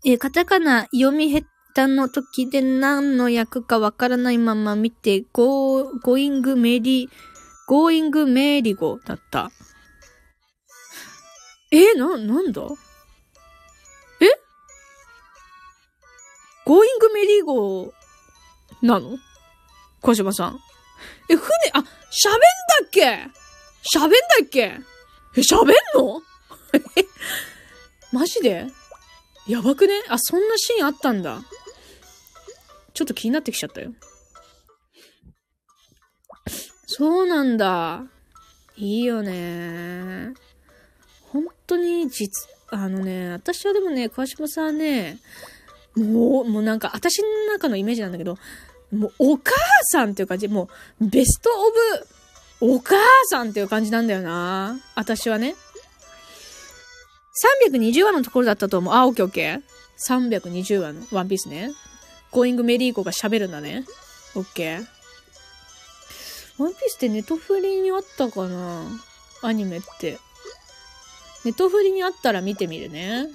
[0.03, 7.09] えカタカナ読み下手の時で何の役かわからないまま見て、ゴー、ゴイングメリ、ー
[7.91, 9.51] イングメーリゴだった。
[11.71, 12.61] えな、なんだ？
[14.21, 14.25] え？
[16.65, 17.93] ゴーイングメリーゴ
[18.81, 19.17] なの？
[20.01, 20.59] 小島さん。
[21.29, 21.87] え、船、あ、喋んだ
[22.85, 23.29] っけ？
[23.97, 24.79] 喋んだっけ？
[25.35, 26.21] え、喋んの？
[26.73, 26.79] え、
[28.13, 28.67] マジで？
[29.47, 30.03] やばくね？
[30.07, 31.41] あ、そんなシーンあったんだ。
[32.93, 33.91] ちょっと気になってきちゃったよ。
[36.87, 38.03] そうなんだ。
[38.77, 40.33] いいよね。
[41.31, 45.19] 本当に実、あのね、私はでもね、川島さんね、
[45.95, 48.37] もう、もうなんか、私の中のイメージなんだけど、
[48.91, 50.69] もう、お母さんっていう感じ、も
[50.99, 51.49] う、ベスト
[52.61, 52.95] オブ、お母
[53.29, 54.79] さんっていう感じなんだよな。
[54.95, 55.55] 私はね。
[57.71, 58.93] 320話のところだったと思う。
[58.93, 59.61] あ、オッケーオッケー。
[60.07, 61.71] 320話のワンピースね。
[62.31, 63.85] ゴーイングメリーコが喋るんだね。
[64.35, 64.94] オッケー。
[66.57, 68.85] ワンピースってネトフリにあったかな？
[69.41, 70.17] アニメって。
[71.43, 73.27] ネトフリにあったら見てみるね。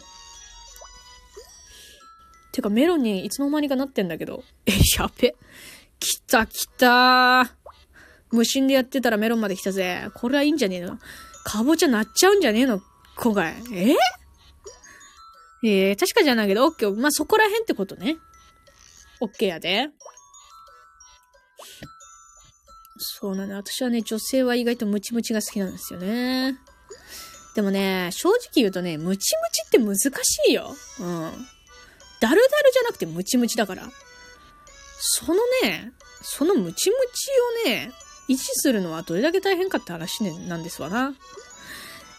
[2.53, 4.43] てかメロンにいつの間にかなってんだけど。
[4.67, 5.35] え、やべ。
[6.01, 7.53] 来た来た
[8.33, 10.09] 無心でやってたらメロンまで来たぜ。
[10.15, 10.99] これはいいんじゃねえの？
[11.45, 12.81] かぼちゃなっちゃうんじゃねえの？
[13.17, 13.55] 今回。
[13.73, 13.95] え？
[15.63, 16.97] えー、確かじゃないけど、オッケー。
[16.99, 18.17] まあ、そこら辺ってことね。
[19.21, 19.91] オッケーやで。
[23.01, 23.57] そうなの。
[23.57, 26.59] 私はね、女性は意外とムチムチが好きなんですよね。
[27.55, 30.11] でもね、正直言うとね、ムチムチって難し
[30.49, 30.77] いよ。
[31.01, 31.07] うん。
[32.21, 32.41] ダルダル
[32.73, 33.89] じゃなくてムチムチだから。
[34.99, 35.93] そのね、
[36.23, 37.31] そのムチムチ
[37.67, 37.93] をね、
[38.29, 41.15] 維持するのはどれだけ大変かって話、ね、なんですわな。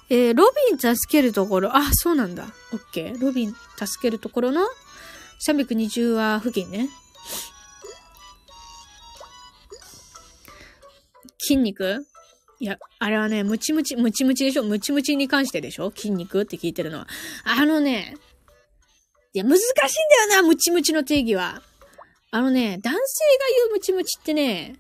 [0.10, 2.48] えー、ロビン助けるところ、あ、そうなんだ。
[2.74, 3.22] オッケー。
[3.22, 4.62] ロビン助けるところの
[5.48, 6.90] 320話付近ね。
[11.42, 12.06] 筋肉？
[12.60, 14.64] いや、あれはね、ムチムチ、ムチムチでしょ？
[14.64, 15.92] ムチムチに関してでしょ？
[15.96, 17.08] 筋肉って聞いてるのは。
[17.44, 18.16] あのね、
[19.34, 21.62] いや、難しいんだよな、ムチムチの定義は。
[22.30, 23.00] あのね、男性が
[23.58, 24.76] 言うムチムチってね、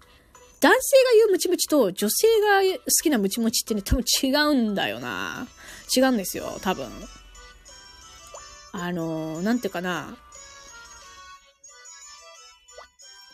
[0.59, 5.47] 男性が言うムチムチと女性が好きなムチムチってね、多分違うんだよな。
[5.95, 6.88] 違うんですよ、多分。
[8.74, 10.16] あの、なんていうかな。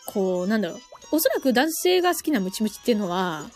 [0.06, 0.80] こう、なんだろう。
[1.10, 3.50] おそらく男性が好きなムチムチっていうのは、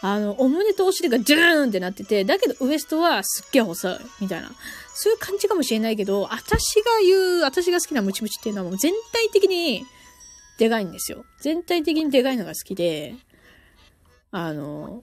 [0.00, 4.52] あの、お胸とお尻がドゥーンってなってて、だけどウエストはすっげえ細い、みたいな。
[4.94, 9.84] そういう感じかもしれないけど、私が言う、私が好きなムチムチっていうのはもう全体的に
[10.58, 11.24] でかいんですよ。
[11.40, 13.14] 全体的にでかいのが好きで、
[14.30, 15.02] あの、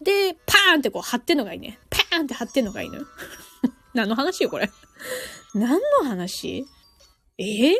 [0.00, 1.78] で、パーンってこう張ってんのがいいね。
[1.88, 3.06] パーンって張ってんのがいいのよ。
[3.94, 4.70] 何の話よ、これ。
[5.54, 6.66] 何の話？
[7.38, 7.74] え、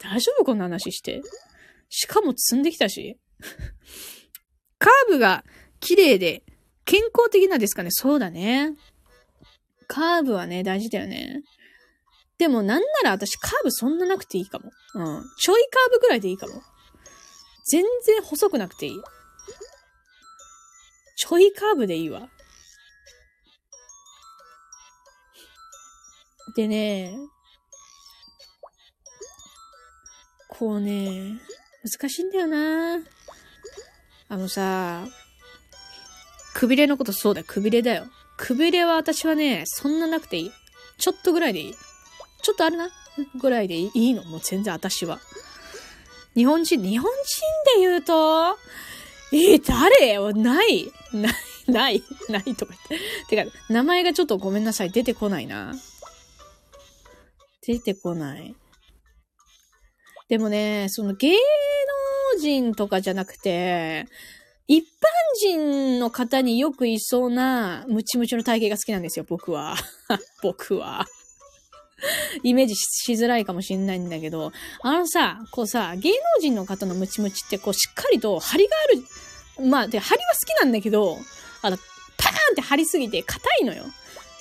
[0.00, 0.44] 大丈夫？
[0.44, 1.22] こんな話して。
[1.94, 3.18] しかも積んできたし。
[4.78, 5.44] カーブが
[5.78, 6.42] 綺麗で、
[6.86, 7.90] 健康的なんですかね。
[7.90, 8.74] そうだね。
[9.88, 11.42] カーブはね、大事だよね。
[12.38, 14.70] でもなんなら私カーブそんななくていいかも。
[14.94, 15.22] うん。
[15.38, 16.62] ちょいカーブぐらいでいいかも。
[17.66, 18.96] 全然細くなくていい。
[21.16, 22.30] ちょいカーブでいいわ。
[26.56, 27.14] でね、
[30.48, 31.38] こうね、
[31.84, 33.00] 難しいんだよな
[34.28, 35.04] あのさ、
[36.54, 38.06] くびれのことそうだ、くびれだよ。
[38.36, 40.52] くびれは私はね、そんななくていい。
[40.98, 41.74] ちょっとぐらいでいい。
[42.42, 42.88] ちょっとあるな
[43.40, 45.20] ぐらいでいいのもう全然私は。
[46.34, 48.56] 日本人、日本人で言うと、
[49.32, 50.18] えー、誰？
[50.32, 51.34] ない、ない、
[51.66, 53.36] ない、ないとか言って。
[53.36, 54.90] てか、名前がちょっとごめんなさい。
[54.90, 55.74] 出てこないな。
[57.66, 58.54] 出てこない。
[60.28, 64.06] でもね、その芸能人とかじゃなくて、
[64.68, 64.86] 一般
[65.40, 69.76] 人の方によくいそうなムチムチの体型が好きなんですよ、僕は。
[70.42, 71.06] 僕は。
[72.42, 74.52] イメージしづらいかもしんないんだけど、
[74.82, 78.76] あのさ、こうさ、芸能人の方のムチムチってこうしっかりと張りが
[79.58, 79.68] ある。
[79.68, 81.18] まあ、で、張りは好きなんだけど、
[81.62, 81.76] あの、
[82.16, 83.84] パーンって張りすぎて硬いのよ。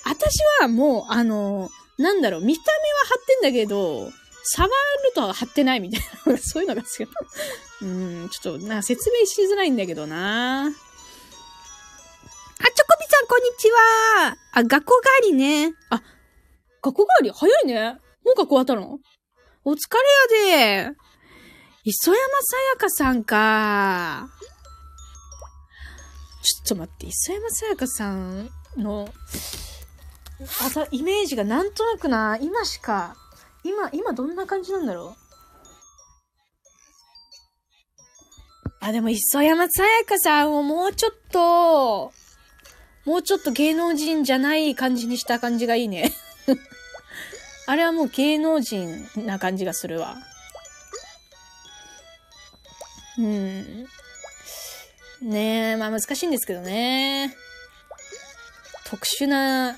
[0.06, 4.12] 私はもう、あの、なんだろう、見た目は張ってんだけど、
[4.44, 4.74] 触る
[5.16, 7.08] と貼ってないみたいな、そういうのが好き。
[7.82, 10.68] うん、ちょっと、な、説明しづらいんだけどな。
[10.68, 10.78] あ、チョ
[12.64, 14.38] コビさん、こんにちは。
[14.54, 15.74] あ、学校帰りね。
[15.90, 16.02] あ、
[16.82, 17.32] 学校帰り？
[17.32, 18.00] 早いね。
[18.24, 19.00] もう学校終わったの？
[19.64, 19.78] お疲
[20.40, 20.92] れやで。
[21.84, 24.30] 磯山さやかさんか。
[26.44, 29.12] ちょっと待って、磯山さやかさんの、
[30.66, 33.16] あた、イメージがなんとなくな、今しか
[33.64, 35.22] 今、今どんな感じなんだろう？
[38.82, 42.12] あ、でも、磯山さやかさんをもうちょっと、
[43.06, 46.12] もうちょっと芸能人じゃない感じにした感じがいいね。
[47.68, 50.18] あれはもう芸能人な感じがするわ。
[53.18, 53.88] うん。
[55.22, 57.36] ねえ、まあ難しいんですけどね。
[58.86, 59.78] 特殊な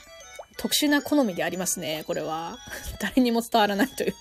[0.58, 2.58] 特殊な好みでありますね、これは。
[3.00, 4.16] 誰にも伝わらないという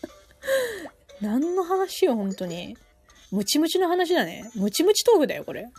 [1.20, 2.76] 何の話よ、本当に。
[3.30, 4.50] ムチムチの話だね。
[4.54, 5.64] ムチムチトークだよ、これ。
[5.64, 5.70] ム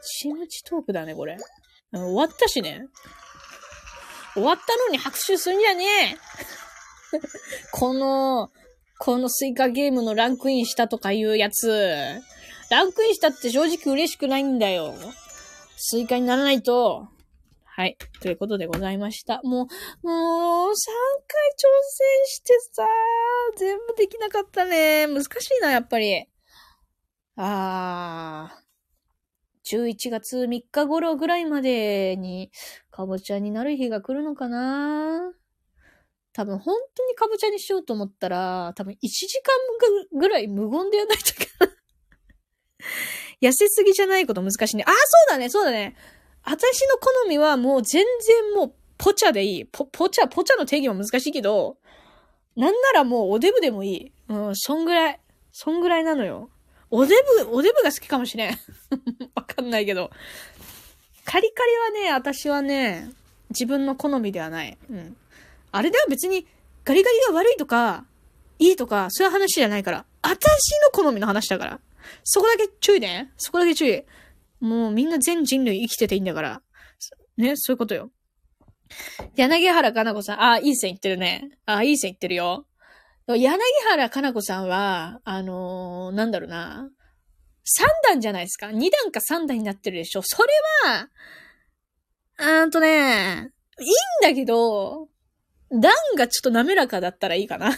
[0.00, 1.36] チムチトークだね、これ。
[1.92, 2.86] 終わったしね。
[4.34, 5.84] 終わったのに拍手するんじゃね
[6.14, 7.18] え
[7.72, 8.50] この、
[8.98, 12.20] このスイカゲームのランクインしたとかいうやつ。
[12.70, 14.94] ランクインしたって正直嬉しくないんだよ。
[15.76, 17.08] スイカにならないと、
[17.74, 17.96] はい。
[18.20, 19.40] ということでございました。
[19.44, 19.66] も
[20.02, 20.74] う、もう、3
[21.26, 22.86] 回挑戦してさ、
[23.56, 25.06] 全部できなかったね。
[25.06, 26.26] 難しいな、やっぱり。
[27.36, 28.62] あー。
[29.74, 32.50] 11月3日頃ぐらいまでに、
[32.90, 35.32] かぼちゃになる日が来るのかな
[36.34, 41.70] 多分本当にかぼちゃにしようと思ったら、多分1時間ぐらい無言でやらないといけない。
[43.48, 44.84] 痩せすぎじゃないこと難しいね。
[44.86, 44.96] あ、そ
[45.28, 45.96] うだね、そうだね。
[46.44, 49.64] 私の好みはもう全然もうポチャでいい。
[49.66, 51.76] ポ、ポチャ、ポチャの定義も難しいけど、
[52.56, 54.12] なんならもうおデブでもいい。
[54.28, 55.20] うん、そんぐらい。
[55.52, 56.50] そんぐらいなのよ。
[56.90, 57.14] おデ
[57.44, 58.58] ブ、おデブが好きかもしれん。
[59.34, 60.10] わかんないけど。
[61.24, 63.10] カリカリはね、私はね、
[63.50, 64.76] 自分の好みではない。
[64.90, 65.16] うん。
[65.70, 66.46] あれでは別に、
[66.84, 68.04] ガリガリが悪いとか、
[68.58, 70.04] いいとか、そういう話じゃないから。
[70.22, 71.80] 私の好みの話だから。
[72.24, 73.32] そこだけ注意ね。
[73.36, 74.04] そこだけ注意。
[74.62, 76.62] もうみんな全人類生きてていいんだから。
[77.36, 78.12] ね、そういうことよ。
[79.34, 81.50] 柳原かな子さん、あ、いい線言ってるね。
[81.66, 82.66] あ、いい線言ってるよ。
[83.26, 83.58] 柳
[83.88, 86.88] 原かな子さんは、あのー、なんだろうな。
[87.64, 88.66] 3段じゃないですか。
[88.66, 90.22] 2段か3段になってるでしょ。
[90.22, 90.48] それ
[90.90, 91.08] は、
[92.38, 93.50] あーんとね、
[93.80, 93.90] いいん
[94.22, 95.08] だけど、
[95.70, 97.72] 段がちょっと滑らかだったらいいかな。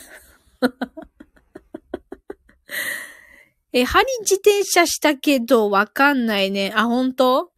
[3.76, 6.72] え、針自転車したけどわかんないね。
[6.76, 7.50] あ、本当？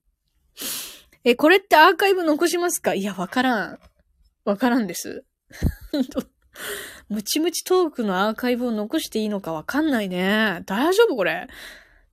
[1.25, 2.95] え、これってアーカイブ残しますか？
[2.95, 3.79] いや、わからん。
[4.47, 5.25] わからんです。
[7.11, 10.63] ムチムチトークのアーカイブを残していいのかわかんないね。
[10.65, 11.49] 大丈夫これ？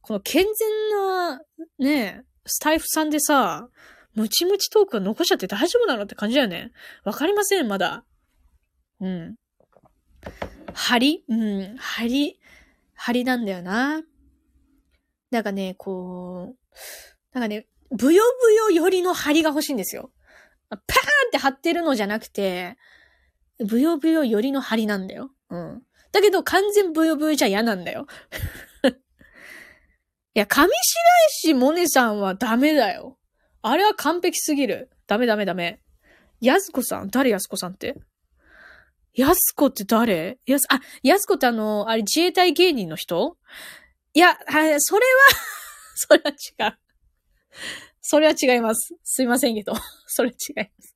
[0.01, 1.41] この健全な、
[1.79, 3.69] ね、スタイフさんでさ、
[4.15, 6.73] ムチムチトークは残しちゃって大丈夫なのって感じだよね。
[7.05, 8.03] わかりません、まだ。
[8.99, 9.35] うん。
[10.73, 12.37] 針うん、針。
[12.95, 14.01] 張りなんだよな。
[15.31, 16.57] なんかね、こう、
[17.33, 20.11] なんかね、ブヨブヨ寄りの張りが欲しいんですよ。
[20.69, 20.81] パーンっ
[21.31, 22.77] て張ってるのじゃなくて、
[23.59, 25.31] ブヨブヨ寄りの張りなんだよ。
[25.49, 25.81] うん。
[26.11, 28.05] だけど完全ブヨブヨじゃ嫌なんだよ。
[30.35, 30.69] いや、上白
[31.29, 33.19] 石萌音さんはダメだよ。
[33.61, 34.89] あれは完璧すぎる。
[35.07, 35.79] ダメダメダメ。
[36.41, 37.09] やすこさん？
[37.09, 37.95] 誰やすこさんって？
[39.13, 40.39] やすこって誰？
[40.45, 43.37] やす、あ、やすこってあの、あれ自衛隊芸人の人？
[44.13, 45.37] いや、はい、それは
[45.95, 46.77] それは違う。
[48.01, 48.95] それは違います。
[49.03, 49.73] すいませんけど。
[50.07, 50.95] それ違います。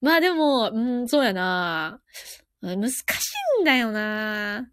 [0.00, 2.00] まあでも、うん、そうやな。
[2.62, 3.02] 難し
[3.58, 4.68] いんだよな。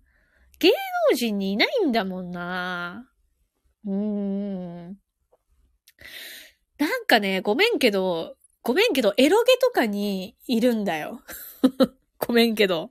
[0.60, 0.72] 芸
[1.10, 3.10] 能人にいないんだもんな。
[3.86, 4.98] うーん。
[6.78, 11.22] なんかね、ごめんけど、ごめんけど、エロゲとかにいるんだよ。
[12.26, 12.90] ごめんけど。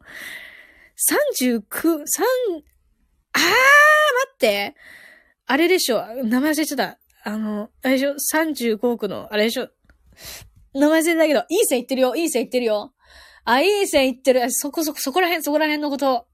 [1.41, 1.63] 39、3、
[3.33, 3.53] あー、待
[4.35, 4.75] って。
[5.47, 6.05] あれでしょ。
[6.25, 6.99] 名前忘れちゃった。
[7.25, 8.15] あの、あれでしょ。
[8.35, 9.69] 35億の、あれでしょ。
[10.75, 12.15] 名前忘れたけど、いい線いってるよ。
[12.15, 12.93] いい線いってるよ。
[13.45, 14.51] あ、いい線いってる。
[14.51, 16.27] そこそこ、そこら辺、そこら辺のこと。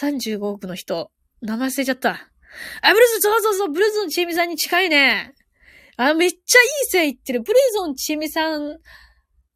[0.00, 1.10] 35億の人。
[1.40, 2.10] 名前忘れちゃった。
[2.10, 5.34] あ、ブルーズ、そうそうそう、ブルーズのチーミさんに近いね。
[5.96, 7.40] あ、めっちゃいい線いってる。
[7.40, 8.78] ブルーズのチーミさん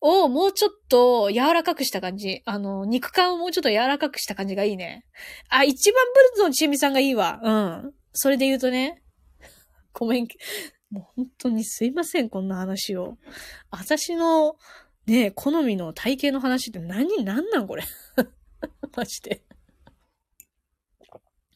[0.01, 2.43] をもうちょっと柔らかくした感じ。
[2.45, 5.05] あの、肉感をもうちょっと柔らかくした感じがいいね。
[5.49, 7.41] あ、一番ブルーズのチーミさんがいいわ。
[7.43, 7.95] うん。
[8.13, 9.03] それで言うとね。
[9.93, 10.29] ごめん。
[10.91, 13.19] もう本当にすいません、こんな話を。
[13.71, 14.57] 私の、
[15.07, 17.85] ね好みの体型の話って何、何なんこれ。
[18.97, 19.43] マジで。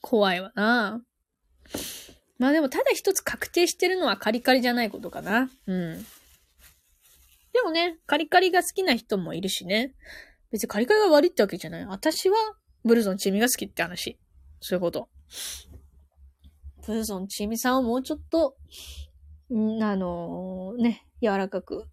[0.00, 1.04] 怖いわな。
[2.38, 5.50] まあでも、ただ一つ確定してるのはカリカリじゃないことかな。
[5.66, 6.06] うん。
[7.52, 9.94] でもね、カリカリが好きな人もいるしね。
[10.50, 11.86] 別にカリカリが悪いってわけじゃない。
[11.86, 12.36] 私は、
[12.84, 14.18] ブルゾンチミが好きって話。
[14.60, 15.08] そういうこと。
[16.86, 18.56] ブルゾンちえみさんをもうちょっと、
[19.50, 21.86] んあのー、ね、柔らかく。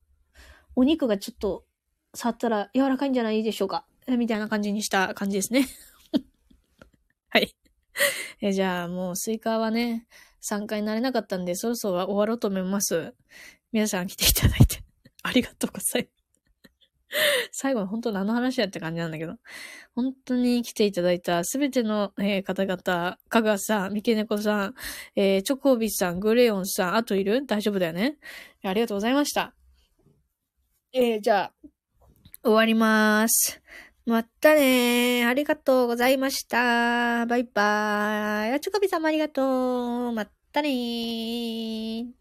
[0.76, 1.66] お肉がちょっと、
[2.14, 3.86] 触ったら柔らかいんじゃないでしょうか。
[4.08, 5.68] みたいな感じにした感じですね。
[7.30, 7.56] はい。
[8.42, 10.08] えじゃあ、もうスイカはね、
[10.40, 13.14] 参加になれなかったんで、そろそろ終わろうと思います。
[13.72, 14.79] 皆さん来ていただいて。
[15.24, 16.20] ありがとうございます。
[17.52, 19.38] 最後は本当何の話やって感じなんだけど。
[19.96, 24.76] 本当に来ていただいたすべての、えー、方々、かがさん、みけねこさん、
[25.16, 27.46] えー、チョコビさん、グレヨンさん、あといる？
[27.48, 28.18] 大丈夫だよね
[28.64, 29.56] ありがとうございました。
[30.94, 31.54] えー、じゃあ、
[32.44, 33.60] 終わります。
[34.06, 37.26] またねありがとうございました。
[37.26, 38.54] バイバーイ。
[38.54, 40.12] あ、チョコビさんもありがとう。
[40.12, 42.19] またねー。